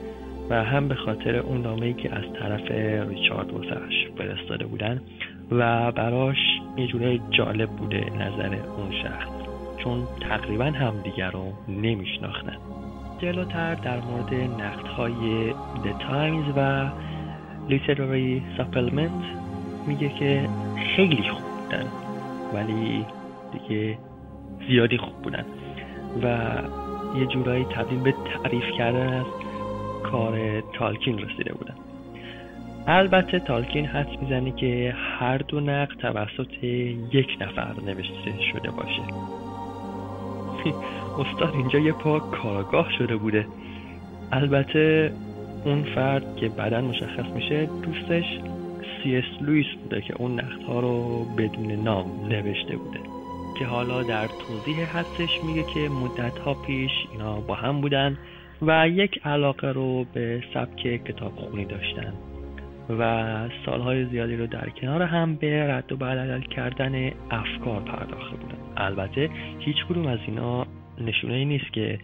و 0.51 0.65
هم 0.65 0.89
به 0.89 0.95
خاطر 0.95 1.37
اون 1.37 1.63
نامه‌ای 1.63 1.95
که 1.95 2.15
از 2.15 2.25
طرف 2.41 2.71
ریچارد 3.09 3.53
واسش 3.53 4.09
فرستاده 4.19 4.67
بودن 4.67 5.01
و 5.51 5.93
براش 5.93 6.61
یه 6.77 6.87
جوره 6.87 7.21
جالب 7.31 7.69
بوده 7.69 8.05
نظر 8.19 8.55
اون 8.55 8.93
شخص 9.03 9.29
چون 9.77 10.07
تقریبا 10.21 10.65
همدیگر 10.65 11.31
رو 11.31 11.53
نمیشناختن. 11.69 12.57
جلوتر 13.23 13.75
در 13.75 14.01
مورد 14.01 14.35
نقدهای 14.35 15.51
The 15.85 16.03
Times 16.03 16.57
و 16.57 16.91
Literary 17.69 18.59
Supplement 18.59 19.25
میگه 19.87 20.09
که 20.09 20.49
خیلی 20.97 21.29
خوب 21.29 21.43
بودن 21.63 21.87
ولی 22.55 23.07
دیگه 23.53 23.99
زیادی 24.69 24.99
خوب 24.99 25.23
بودن. 25.23 25.45
و 26.23 26.49
یه 27.19 27.27
جورایی 27.27 27.65
تبدیل 27.65 27.99
به 27.99 28.13
تعریف 28.13 28.65
کردن 28.79 29.13
از 29.13 29.27
کار 30.03 30.63
تالکین 30.73 31.19
رسیده 31.19 31.53
بودن. 31.53 31.75
البته 32.87 33.39
تالکین 33.39 33.87
حد 33.87 34.23
می‌زنه 34.23 34.51
که 34.51 34.95
هر 35.19 35.39
دو 35.39 35.61
نقد 35.61 35.97
توسط 35.97 36.65
یک 37.13 37.39
نفر 37.41 37.75
نوشته 37.87 38.43
شده 38.53 38.71
باشه. 38.71 39.03
استاد 41.21 41.55
اینجا 41.55 41.79
یه 41.79 41.93
پا 41.93 42.19
کاراگاه 42.19 42.93
شده 42.99 43.17
بوده. 43.17 43.47
البته 44.33 45.13
اون 45.65 45.83
فرد 45.83 46.37
که 46.37 46.49
بعدا 46.49 46.81
مشخص 46.81 47.27
میشه 47.35 47.69
دوستش 47.83 48.25
سی 49.03 49.17
اس 49.17 49.43
لویس 49.43 49.67
بوده 49.83 50.01
که 50.01 50.15
اون 50.19 50.41
نقدها 50.41 50.81
رو 50.81 51.25
بدون 51.25 51.73
نام 51.73 52.07
نوشته 52.29 52.77
بوده. 52.77 53.01
که 53.59 53.67
حالا 53.67 54.03
در 54.03 54.27
توضیح 54.27 54.85
حدسش 54.97 55.45
میگه 55.47 55.63
که 55.75 55.89
مدت 55.89 56.39
ها 56.39 56.55
پیش 56.55 56.91
اینا 57.13 57.41
با 57.41 57.55
هم 57.55 57.81
بودن 57.81 58.19
و 58.63 58.89
یک 58.89 59.21
علاقه 59.25 59.69
رو 59.69 60.05
به 60.15 60.43
سبک 60.55 61.05
کتاب 61.05 61.33
خونی 61.37 61.65
داشتن 61.65 62.13
و 62.99 63.49
سالهای 63.67 64.05
زیادی 64.05 64.37
رو 64.37 64.47
در 64.47 64.69
کنار 64.69 65.03
هم 65.03 65.35
به 65.35 65.75
رد 65.75 65.93
و 65.93 65.97
بدل 65.97 66.41
کردن 66.41 67.11
افکار 67.31 67.81
پرداخته 67.81 68.37
بودن 68.37 68.50
البته 68.81 69.31
هیچ 69.59 69.77
کدوم 69.89 70.07
از 70.07 70.19
اینا 70.27 70.67
نشونه 71.01 71.35
ای 71.35 71.45
نیست 71.45 71.73
که 71.73 71.99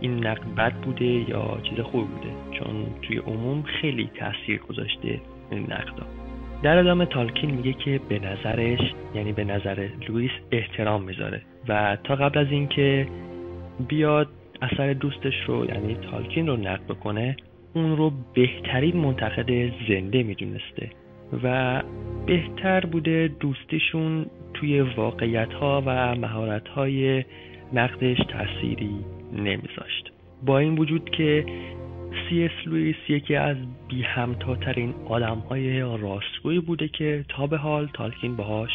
این 0.00 0.26
نقد 0.26 0.54
بد 0.54 0.72
بوده 0.72 1.04
یا 1.04 1.58
چیز 1.62 1.80
خوب 1.80 2.08
بوده 2.08 2.30
چون 2.58 2.86
توی 3.02 3.16
عموم 3.18 3.62
خیلی 3.62 4.10
تاثیر 4.14 4.58
گذاشته 4.58 5.20
این 5.50 5.62
نقدا. 5.62 6.06
در 6.62 6.78
ادامه 6.78 7.06
تالکین 7.06 7.50
میگه 7.50 7.72
که 7.72 8.00
به 8.08 8.18
نظرش 8.18 8.80
یعنی 9.14 9.32
به 9.32 9.44
نظر 9.44 9.88
لوئیس 10.08 10.30
احترام 10.52 11.02
می‌ذاره 11.02 11.42
و 11.68 11.96
تا 12.04 12.16
قبل 12.16 12.38
از 12.38 12.46
اینکه 12.50 13.06
بیاد 13.88 14.28
اثر 14.62 14.92
دوستش 14.92 15.34
رو 15.46 15.66
یعنی 15.66 15.94
تالکین 16.10 16.46
رو 16.46 16.56
نقد 16.56 16.84
بکنه 16.84 17.36
اون 17.74 17.96
رو 17.96 18.12
بهترین 18.34 18.96
منتقد 18.96 19.72
زنده 19.88 20.22
می‌دونسته 20.22 20.90
و 21.42 21.82
بهتر 22.26 22.80
بوده 22.80 23.30
دوستیشون 23.40 24.26
توی 24.60 24.80
واقعیت 24.80 25.52
ها 25.52 25.82
و 25.86 26.14
مهارت 26.14 26.68
های 26.68 27.24
نقدش 27.72 28.18
تأثیری 28.28 28.96
نمیذاشت. 29.32 30.12
با 30.46 30.58
این 30.58 30.78
وجود 30.78 31.10
که 31.10 31.46
سی 32.28 32.44
اس 32.44 32.66
لویس 32.66 32.96
یکی 33.08 33.36
از 33.36 33.56
بی 33.88 34.02
همتاترین 34.02 34.94
آدم 35.08 35.38
های 35.38 35.80
راستگویی 35.80 36.60
بوده 36.60 36.88
که 36.88 37.24
تا 37.28 37.46
به 37.46 37.56
حال 37.56 37.88
تالکین 37.94 38.36
باهاش 38.36 38.70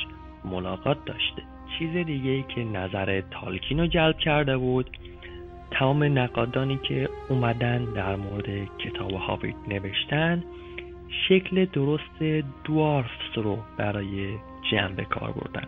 ملاقات 0.45 1.05
داشته. 1.05 1.41
چیز 1.79 2.05
دیگه 2.05 2.43
که 2.55 2.63
نظر 2.63 3.21
تالکین 3.31 3.79
رو 3.79 3.87
جلب 3.87 4.17
کرده 4.17 4.57
بود 4.57 4.89
تمام 5.71 6.03
نقادانی 6.03 6.79
که 6.83 7.09
اومدن 7.29 7.85
در 7.85 8.15
مورد 8.15 8.77
کتاب 8.77 9.11
هابیت 9.11 9.55
نوشتن 9.67 10.43
شکل 11.27 11.65
درست 11.65 12.23
دوارفز 12.63 13.37
رو 13.37 13.57
برای 13.77 14.27
جمع 14.71 15.03
کار 15.03 15.31
بردن. 15.31 15.67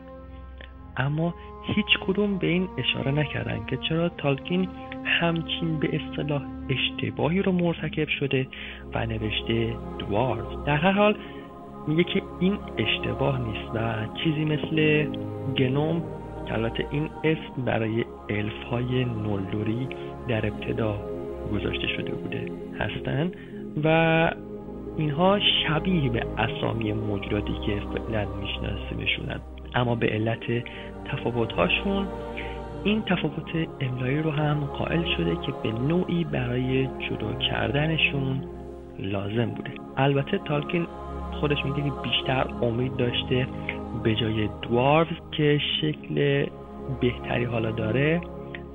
اما 0.97 1.33
هیچ 1.63 1.99
کدوم 2.07 2.37
به 2.37 2.47
این 2.47 2.67
اشاره 2.77 3.11
نکردن 3.11 3.65
که 3.65 3.77
چرا 3.77 4.09
تالکین 4.09 4.69
همچین 5.05 5.79
به 5.79 5.89
اصطلاح 5.95 6.41
اشتباهی 6.69 7.41
رو 7.41 7.51
مرتکب 7.51 8.07
شده 8.07 8.47
و 8.93 9.05
نوشته 9.05 9.75
دوارز 9.99 10.65
در 10.65 10.77
هر 10.77 10.91
حال 10.91 11.17
میگه 11.87 12.03
که 12.03 12.21
این 12.39 12.57
اشتباه 12.77 13.41
نیست 13.41 13.75
و 13.75 14.05
چیزی 14.23 14.45
مثل 14.45 15.05
گنوم 15.57 16.03
که 16.77 16.87
این 16.91 17.09
اسم 17.23 17.65
برای 17.65 18.05
الف 18.29 18.63
های 18.71 19.05
نولوری 19.05 19.87
در 20.27 20.45
ابتدا 20.45 20.99
گذاشته 21.53 21.87
شده 21.87 22.11
بوده. 22.11 22.45
هستن 22.79 23.31
و 23.83 24.31
اینها 24.97 25.39
شبیه 25.39 26.09
به 26.09 26.25
اسامی 26.37 26.93
موجوداتی 26.93 27.53
که 27.65 27.81
فعلا 27.93 28.27
میشناسیمشونن. 28.41 29.39
اما 29.75 29.95
به 29.95 30.07
علت 30.07 30.63
تفاوتهاشون 31.05 32.07
این 32.83 33.01
تفاوت 33.01 33.67
املایی 33.81 34.21
رو 34.21 34.31
هم 34.31 34.65
قائل 34.65 35.03
شده 35.17 35.35
که 35.35 35.53
به 35.63 35.71
نوعی 35.71 36.23
برای 36.23 36.87
جدا 36.87 37.33
کردنشون 37.33 38.41
لازم 38.99 39.45
بوده. 39.45 39.71
البته 39.97 40.37
تالکین 40.37 40.87
خودش 41.31 41.65
میگه 41.65 41.83
که 41.83 41.91
بیشتر 42.03 42.47
امید 42.61 42.95
داشته 42.95 43.47
به 44.03 44.15
جای 44.15 44.49
دواروز 44.61 45.17
که 45.31 45.59
شکل 45.81 46.45
بهتری 47.01 47.43
حالا 47.43 47.71
داره 47.71 48.21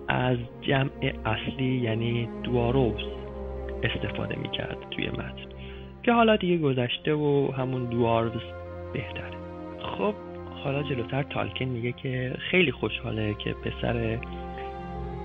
از 0.09 0.37
جمع 0.61 1.13
اصلی 1.25 1.81
یعنی 1.83 2.29
دواروز 2.45 3.03
استفاده 3.83 4.37
می‌کرد 4.39 4.77
توی 4.91 5.09
متن. 5.09 5.58
که 6.09 6.13
حالا 6.15 6.37
دیگه 6.37 6.59
گذشته 6.59 7.15
و 7.15 7.53
همون 7.57 7.85
دواروز 7.85 8.43
بهتره. 8.93 9.37
خب 9.79 10.15
حالا 10.65 10.83
جلوتر 10.83 11.23
تالکین 11.23 11.69
میگه 11.69 11.93
که 11.93 12.35
خیلی 12.51 12.73
خوشحاله 12.73 13.35
که 13.35 13.53
پسر 13.53 14.19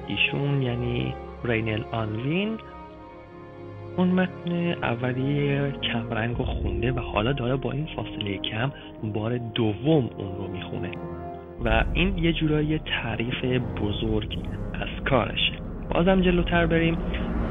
ایشون 0.07 0.61
یعنی 0.61 1.13
رینل 1.43 1.83
آنوین 1.91 2.57
اون 3.97 4.07
متن 4.07 4.51
اولی 4.83 5.57
کمرنگ 5.71 6.37
رو 6.37 6.45
خونده 6.45 6.91
و 6.91 6.99
حالا 6.99 7.33
داره 7.33 7.55
با 7.55 7.71
این 7.71 7.87
فاصله 7.95 8.37
کم 8.37 8.71
بار 9.03 9.37
دوم 9.37 10.09
اون 10.17 10.35
رو 10.37 10.47
می‌خونه. 10.47 10.91
و 11.65 11.83
این 11.93 12.17
یه 12.17 12.33
جورایی 12.33 12.79
تعریف 12.79 13.45
بزرگ 13.81 14.37
از 14.73 15.03
کارشه. 15.09 15.53
بازم 15.89 16.21
جلوتر 16.21 16.65
بریم. 16.65 16.97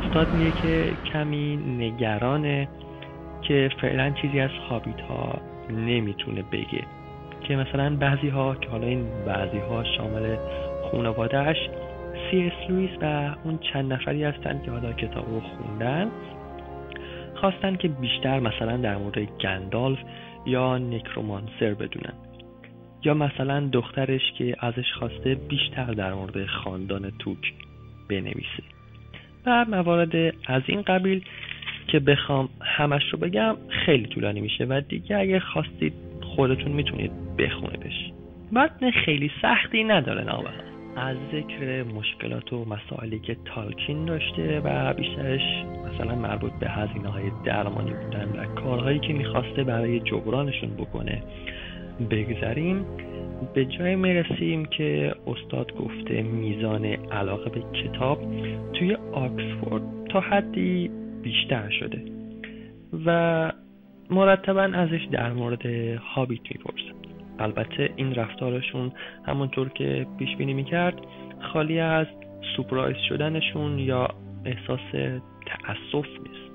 استاد 0.03 0.33
میگه 0.33 0.53
که 0.53 0.93
کمی 1.13 1.57
نگرانه. 1.57 2.69
که 3.43 3.71
فعلا 3.81 4.11
چیزی 4.11 4.41
از 4.41 4.51
هابیت 4.51 5.01
ها 5.01 5.39
نمی‌تونه 5.71 6.43
بگه. 6.43 6.85
که 7.49 7.57
مثلا 7.57 7.97
بعضی 7.97 8.29
ها 8.29 8.55
که 8.55 8.69
حالا 8.69 8.87
این 8.87 9.07
بعضی 9.27 9.59
ها 9.59 9.85
شامل 9.85 10.37
خانوادهش 10.91 11.57
سی 12.31 12.47
اس 12.47 12.71
لویس 12.71 12.91
و 13.01 13.35
اون 13.45 13.59
چند 13.73 13.93
نفری 13.93 14.25
هستن 14.25 14.63
که 14.65 14.71
حالا 14.71 14.93
کتاب 14.93 15.29
رو 15.31 15.41
خوندن 15.41 16.11
خواستن 17.35 17.77
که 17.77 17.89
بیشتر 17.89 18.41
مثلا 18.41 18.77
در 18.77 18.97
مورد 18.97 19.19
گندالف 19.19 19.99
یا 20.47 20.79
نکرومانسر 20.79 21.75
بدونن. 21.75 22.15
یا 23.05 23.15
مثلا 23.15 23.69
دخترش 23.73 24.33
که 24.39 24.57
ازش 24.59 24.93
خواسته 24.99 25.35
بیشتر 25.35 25.93
در 25.93 26.15
مورد 26.15 26.47
خاندان 26.47 27.13
توک 27.19 27.53
بنویسه. 28.09 28.63
و 29.47 29.65
موارد 29.69 30.35
از 30.47 30.63
این 30.67 30.83
قبیل 30.83 31.25
که 31.93 32.01
بخوام 32.01 32.49
همش 32.61 33.03
رو 33.13 33.19
بگم 33.19 33.57
خیلی 33.87 34.07
طولانی 34.07 34.41
میشه 34.41 34.65
و 34.65 34.81
دیگه 34.89 35.17
اگه 35.17 35.41
خواستید 35.41 35.93
خودتون 36.37 36.73
می‌تونید 36.73 37.11
بخونیدش. 37.39 38.13
متن 38.53 38.91
خیلی 38.91 39.31
سختی 39.43 39.85
نداره 39.85 40.25
نامه. 40.25 40.51
از 40.97 41.17
ذکر 41.33 41.83
مشکلات 41.83 42.53
و 42.53 42.65
مسائلی 42.65 43.19
که 43.19 43.37
تالکین 43.45 44.05
داشته 44.05 44.61
و 44.65 44.95
بیشترش 44.95 45.41
مثلا 45.95 46.15
مربوط 46.15 46.53
به 46.61 46.69
هزینه 46.69 47.09
های 47.09 47.25
درمانی 47.45 47.91
بودن 47.91 48.29
و 48.39 48.61
کارهایی 48.61 48.99
که 48.99 49.13
می‌خواسته 49.13 49.65
برای 49.65 50.01
جبرانشون 50.01 50.71
بکنه 50.71 51.23
بگذریم 52.11 52.85
به 53.55 53.65
جای 53.65 53.97
می‌رسیم 53.97 54.65
که 54.65 55.15
استاد 55.27 55.73
گفته 55.75 56.23
میزان 56.23 56.85
علاقه 56.85 57.51
به 57.51 57.63
کتاب 57.83 58.19
توی 58.73 58.97
آکسفورد 59.13 59.83
تا 60.11 60.21
حدی 60.21 60.91
بیشتر 61.23 61.71
شده. 61.71 62.03
و 63.07 63.53
مرتبا 64.11 64.63
ازش 64.63 65.05
در 65.11 65.33
مورد 65.33 65.67
هابیت 66.15 66.43
می‌پرسن 66.51 66.95
البته 67.39 67.91
این 67.97 68.15
رفتارشون 68.15 68.93
همونطور 69.27 69.69
که 69.69 70.07
پیش 70.19 70.37
بینی 70.37 70.55
می‌کرد 70.55 70.95
خالی 71.53 71.79
از 71.79 72.07
سپرایز 72.57 72.97
شدنشون 73.09 73.79
یا 73.79 74.09
احساس 74.45 74.81
تأسف 75.47 76.07
نیست. 76.07 76.53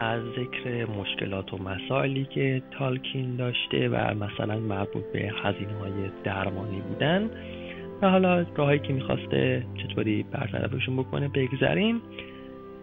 از 0.00 0.22
ذکر 0.22 0.86
مشکلات 0.90 1.54
و 1.54 1.58
مسائلی 1.58 2.24
که 2.24 2.62
تالکین 2.70 3.36
داشته 3.36 3.88
و 3.88 4.14
مثلا 4.14 4.58
مربوط 4.58 5.04
به 5.12 5.32
هزینه 5.42 5.72
های 5.80 6.10
درمانی 6.24 6.80
بودن 6.80 7.30
و 8.02 8.10
حالا 8.10 8.46
راهایی 8.56 8.78
که 8.78 8.92
می‌خواسته 8.92 9.64
چطوری 9.82 10.22
برطرفشون 10.22 10.96
بکنه 10.96 11.28
بگذریم. 11.28 12.02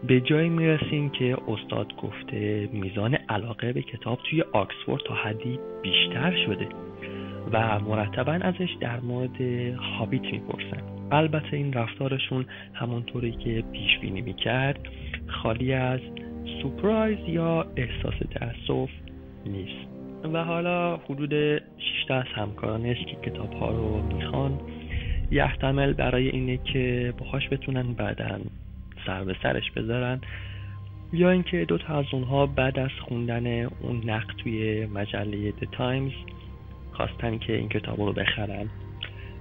به 0.04 0.22
جایی 0.22 0.50
می‌رسیم 0.50 1.10
که 1.10 1.38
استاد 1.48 1.96
گفته 1.96 2.70
میزان 2.74 3.14
علاقه 3.14 3.74
به 3.74 3.82
کتاب 3.82 4.20
توی 4.30 4.42
آکسفورد 4.42 5.02
تا 5.02 5.14
حدی 5.16 5.60
بیشتر 5.82 6.46
شده 6.46 6.68
و 7.52 7.80
مرتبا 7.80 8.32
ازش 8.32 8.70
در 8.80 9.00
مورد 9.00 9.42
هابیت 9.76 10.22
می‌پرسن. 10.22 10.82
البته 11.12 11.58
این 11.58 11.74
رفتارشون 11.74 12.46
همونطوری 12.74 13.32
که 13.32 13.64
پیش 13.72 14.00
بینی 14.02 14.22
می‌کرد 14.22 14.80
خالی 15.28 15.74
از 15.74 16.00
سپرایز 16.64 17.18
یا 17.30 17.66
احساس 17.76 18.16
تأسف 18.32 18.90
نیست. 19.46 19.88
و 20.34 20.44
حالا 20.44 20.98
حدود 20.98 21.34
6 21.34 21.62
از 22.10 22.26
همکارانش 22.36 22.98
که 22.98 23.32
کتاب 23.32 23.54
ها 23.54 23.70
رو 23.70 24.02
می‌خوان. 24.16 24.60
یحتمل 25.32 25.94
برای 25.94 26.30
اینه 26.30 26.58
که 26.58 27.14
باهاش 27.18 27.50
بتونن 27.50 27.94
بعدا 27.94 28.40
سر 29.08 29.24
به 29.24 29.36
سرش 29.44 29.72
بذارن. 29.72 30.22
یا 31.14 31.30
اینکه 31.30 31.66
دو 31.66 31.78
تا 31.78 32.00
از 32.00 32.06
اونها 32.12 32.46
بعد 32.46 32.80
از 32.80 32.90
خوندن 33.08 33.64
اون 33.64 34.02
نقد 34.06 34.36
توی 34.38 34.86
مجله 34.86 35.52
The 35.52 35.66
Times 35.78 36.32
خواستن 36.92 37.38
که 37.38 37.56
این 37.56 37.70
کتاب 37.70 38.02
رو 38.02 38.14
بخرن. 38.14 38.70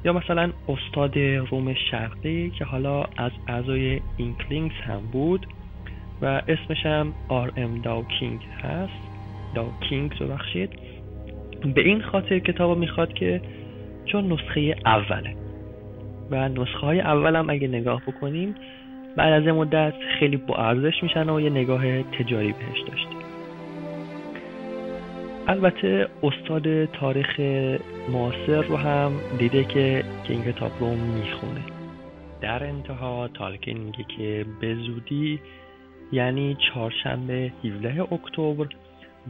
یا 0.05 0.13
مثلا 0.13 0.53
استاد 0.69 1.19
روم 1.19 1.75
شرقی 1.75 2.51
که 2.51 2.65
حالا 2.65 3.05
از 3.17 3.33
اعضای 3.49 4.01
اینکلینگز 4.17 4.75
هم 4.75 5.01
بود 5.13 5.47
و 6.23 6.43
اسمش 6.49 6.87
هم 6.87 7.13
آر 7.29 7.53
ام 7.57 7.81
داوکینگ 7.81 8.41
هست. 8.63 9.03
داوکینگ 9.55 10.19
ببخشید. 10.19 10.71
به 11.75 11.81
این 11.81 12.03
خاطر 12.03 12.39
کتاب 12.39 12.71
رو 12.71 12.79
می‌خواد 12.79 13.13
که 13.13 13.41
چون 14.05 14.33
نسخه 14.33 14.77
اوله. 14.87 15.37
و 16.31 16.49
نسخه 16.49 16.87
های 16.87 17.01
اول 17.01 17.37
هم 17.37 17.51
اگه 17.51 17.69
نگاه 17.69 18.03
بکنیم 18.07 18.55
بعد 19.17 19.33
از 19.33 19.55
مدت 19.55 19.95
خیلی 20.19 20.37
با 20.37 20.57
ارزش 20.57 21.03
میشن 21.03 21.31
و 21.31 21.41
یه 21.41 21.51
نگاه 21.51 22.03
تجاری 22.03 22.53
بهش 22.53 22.81
داشته 22.81 23.17
البته 25.49 26.09
استاد 26.23 26.85
تاریخ 26.85 27.41
معاصر 28.13 28.63
رو 28.63 28.77
هم 28.77 29.13
دیده 29.39 29.65
که 29.65 30.05
که 30.25 30.33
این 30.33 30.45
کتاب 30.45 30.73
رو 30.81 30.95
می‌خونه. 30.95 31.65
در 32.41 32.65
انتها 32.65 33.29
تالکین 33.29 33.79
میگه 33.79 34.05
که 34.17 34.47
به 34.61 34.75
زودی 34.75 35.41
یعنی 36.13 36.57
چهارشنبه 36.69 37.53
17 37.65 38.03
اکتبر 38.03 38.67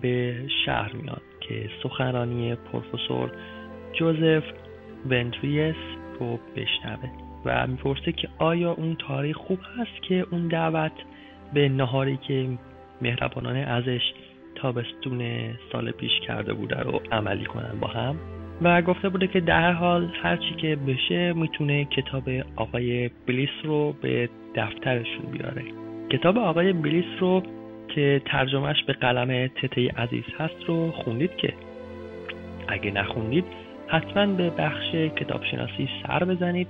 به 0.02 0.34
شهر 0.66 0.92
میاد 0.92 1.22
که 1.40 1.70
سخنرانی 1.82 2.54
پروفسور 2.54 3.30
جوزف 3.92 4.44
ونتریس 5.10 5.76
رو 6.20 6.38
بشنوه. 6.56 7.25
و 7.44 7.66
می‌پرسه 7.66 8.12
که 8.12 8.28
آیا 8.38 8.72
اون 8.72 8.96
تاریخ 8.98 9.36
خوب 9.36 9.58
هست 9.78 10.02
که 10.02 10.26
اون 10.30 10.48
دعوت 10.48 10.92
به 11.54 11.68
نهاری 11.68 12.16
که 12.16 12.48
مهربانانه 13.02 13.58
ازش 13.58 14.00
تابستون 14.54 15.20
سال 15.72 15.90
پیش 15.90 16.20
کرده 16.26 16.52
بوده 16.52 16.80
رو 16.80 17.00
عملی 17.12 17.44
کنن 17.44 17.80
با 17.80 17.88
هم؟ 17.88 18.16
و 18.62 18.82
گفته 18.82 19.08
بوده 19.08 19.26
که 19.26 19.40
در 19.40 19.72
حال 19.72 20.10
هرچی 20.22 20.54
که 20.54 20.76
بشه 20.76 21.32
می‌تونه 21.32 21.84
کتاب 21.84 22.28
آقای 22.56 23.10
بلیس 23.26 23.50
رو 23.64 23.94
به 24.02 24.28
دفترشون 24.54 25.26
بیاره. 25.32 25.62
کتاب 26.10 26.38
آقای 26.38 26.72
بلیس 26.72 27.04
رو 27.20 27.42
که 27.94 28.22
ترجمهش 28.24 28.82
به 28.82 28.92
قلم 28.92 29.46
تته 29.46 29.88
عزیز 29.88 30.24
هست 30.38 30.64
رو 30.66 30.90
خوندید 30.90 31.36
که؟ 31.36 31.52
اگه 32.68 32.90
نخوندید 32.90 33.44
حتما 33.88 34.26
به 34.26 34.50
بخش 34.50 34.94
کتابشناسی 34.94 35.88
سر 36.02 36.24
بزنید. 36.24 36.68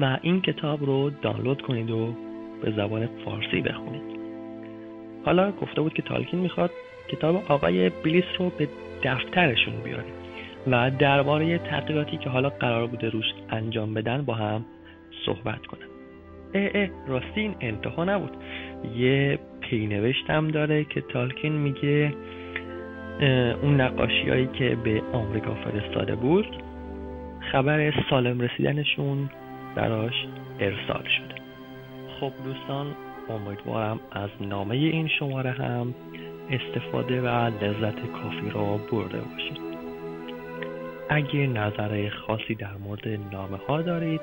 و 0.00 0.18
این 0.22 0.40
کتاب 0.40 0.84
رو 0.84 1.10
دانلود 1.10 1.62
کنید 1.62 1.90
و 1.90 2.14
به 2.62 2.70
زبان 2.70 3.08
فارسی 3.24 3.60
بخونید. 3.60 4.02
حالا 5.24 5.52
گفته 5.52 5.80
بود 5.80 5.94
که 5.94 6.02
تالکین 6.02 6.40
می‌خواد 6.40 6.70
کتاب 7.08 7.44
آقای 7.48 7.88
بلیس 7.88 8.24
رو 8.38 8.50
به 8.58 8.68
دفترشون 9.02 9.74
بیاره 9.84 10.04
و 10.66 10.90
درباره 10.98 11.58
تحقیقاتی 11.58 12.16
که 12.16 12.30
حالا 12.30 12.48
قرار 12.48 12.86
بوده 12.86 13.08
روش 13.08 13.24
انجام 13.50 13.94
بدن 13.94 14.22
با 14.22 14.34
هم 14.34 14.64
صحبت 15.26 15.66
کنن. 15.66 15.86
اه 16.54 16.70
اه 16.74 16.88
راستی 17.08 17.40
این 17.40 17.54
انتها 17.60 18.04
نبود. 18.04 18.30
یه 18.96 19.38
پینوشتم 19.60 20.48
داره 20.48 20.84
که 20.84 21.00
تالکین 21.00 21.52
میگه 21.52 22.14
اون 23.62 23.80
نقاشی 23.80 24.28
هایی 24.28 24.46
که 24.46 24.76
به 24.84 25.02
آمریکا 25.12 25.54
فرستاده 25.54 26.14
بود 26.14 26.46
خبر 27.52 27.94
سالم 28.10 28.40
رسیدنشون 28.40 29.30
براش 29.76 30.26
ارسال 30.60 31.02
شده. 31.02 31.34
خب 32.20 32.32
دوستان 32.44 32.86
امیدوارم 33.28 34.00
از 34.12 34.30
نامه 34.40 34.74
این 34.74 35.08
شماره 35.08 35.50
هم 35.50 35.94
استفاده 36.50 37.20
و 37.20 37.26
لذت 37.64 38.12
کافی 38.12 38.50
را 38.50 38.80
برده 38.92 39.18
باشید. 39.18 39.66
اگه 41.08 41.46
نظر 41.46 42.08
خاصی 42.08 42.54
در 42.54 42.76
مورد 42.84 43.08
نامه 43.32 43.56
ها 43.68 43.82
دارید 43.82 44.20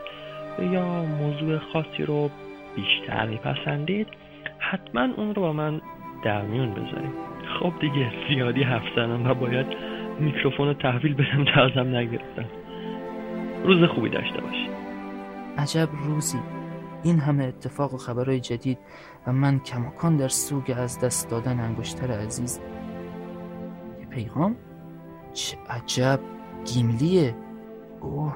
یا 0.72 1.04
موضوع 1.04 1.58
خاصی 1.58 2.04
رو 2.04 2.30
بیشتر 2.76 3.26
میپسندید 3.26 4.08
حتما 4.60 5.08
اون 5.18 5.36
رو 5.36 5.42
با 5.42 5.54
من 5.54 5.82
در 6.24 6.42
میون 6.42 6.72
بذارید. 6.72 7.14
خب 7.60 7.74
دیگه 7.80 8.12
زیادی 8.30 8.64
حرف 8.64 8.96
زنم 8.96 9.28
و 9.30 9.34
باید 9.34 9.66
میکروفون 10.20 10.68
رو 10.68 10.74
تحویل 10.74 11.14
بدم 11.14 11.44
تا 11.44 11.62
ازم 11.62 11.96
نگرفتم. 11.96 12.46
روز 13.64 13.90
خوبی 13.90 14.10
داشته 14.10 14.42
باشید. 14.42 14.73
عجب 15.58 15.90
روزی. 16.06 16.40
این 17.04 17.20
همه 17.20 17.44
اتفاق 17.44 17.94
و 17.94 17.98
خبرهای 17.98 18.40
جدید 18.40 18.78
و 19.28 19.32
من 19.34 19.60
کماکان 19.60 20.18
در 20.18 20.28
سوگ 20.28 20.74
از 20.78 21.00
دست 21.00 21.30
دادن 21.30 21.60
انگشتر 21.60 22.12
عزیز. 22.12 22.60
یه 24.00 24.06
پیغام؟ 24.06 24.56
چه 25.34 25.58
عجب 25.70 26.20
گیملیه. 26.66 27.36
اوه. 28.02 28.36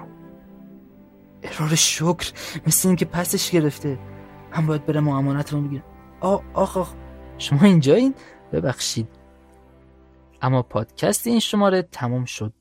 ارار 1.43 1.75
شکر. 1.75 2.31
مثل 2.67 2.87
اینکه 2.87 3.05
پسش 3.05 3.51
گرفته. 3.51 3.99
هم 4.51 4.67
باید 4.67 4.85
برم 4.85 5.07
و 5.07 5.15
امانت 5.15 5.53
رو 5.53 5.61
بگیرم 5.61 5.83
آه 6.19 6.43
آخ 6.53 6.77
آخ. 6.77 6.93
شما 7.37 7.61
اینجایین 7.61 8.13
ببخشید. 8.51 9.07
اما 10.41 10.61
پادکست 10.61 11.27
این 11.27 11.39
شماره 11.39 11.81
تموم 11.81 12.25
شد. 12.25 12.53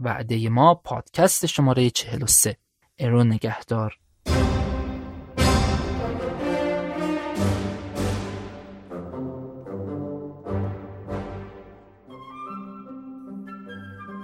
وعده 0.00 0.48
ما 0.48 0.74
پادکست 0.74 1.46
شماره 1.46 1.90
43 1.90 2.56
ارو 3.02 3.24
نگهدار. 3.24 3.98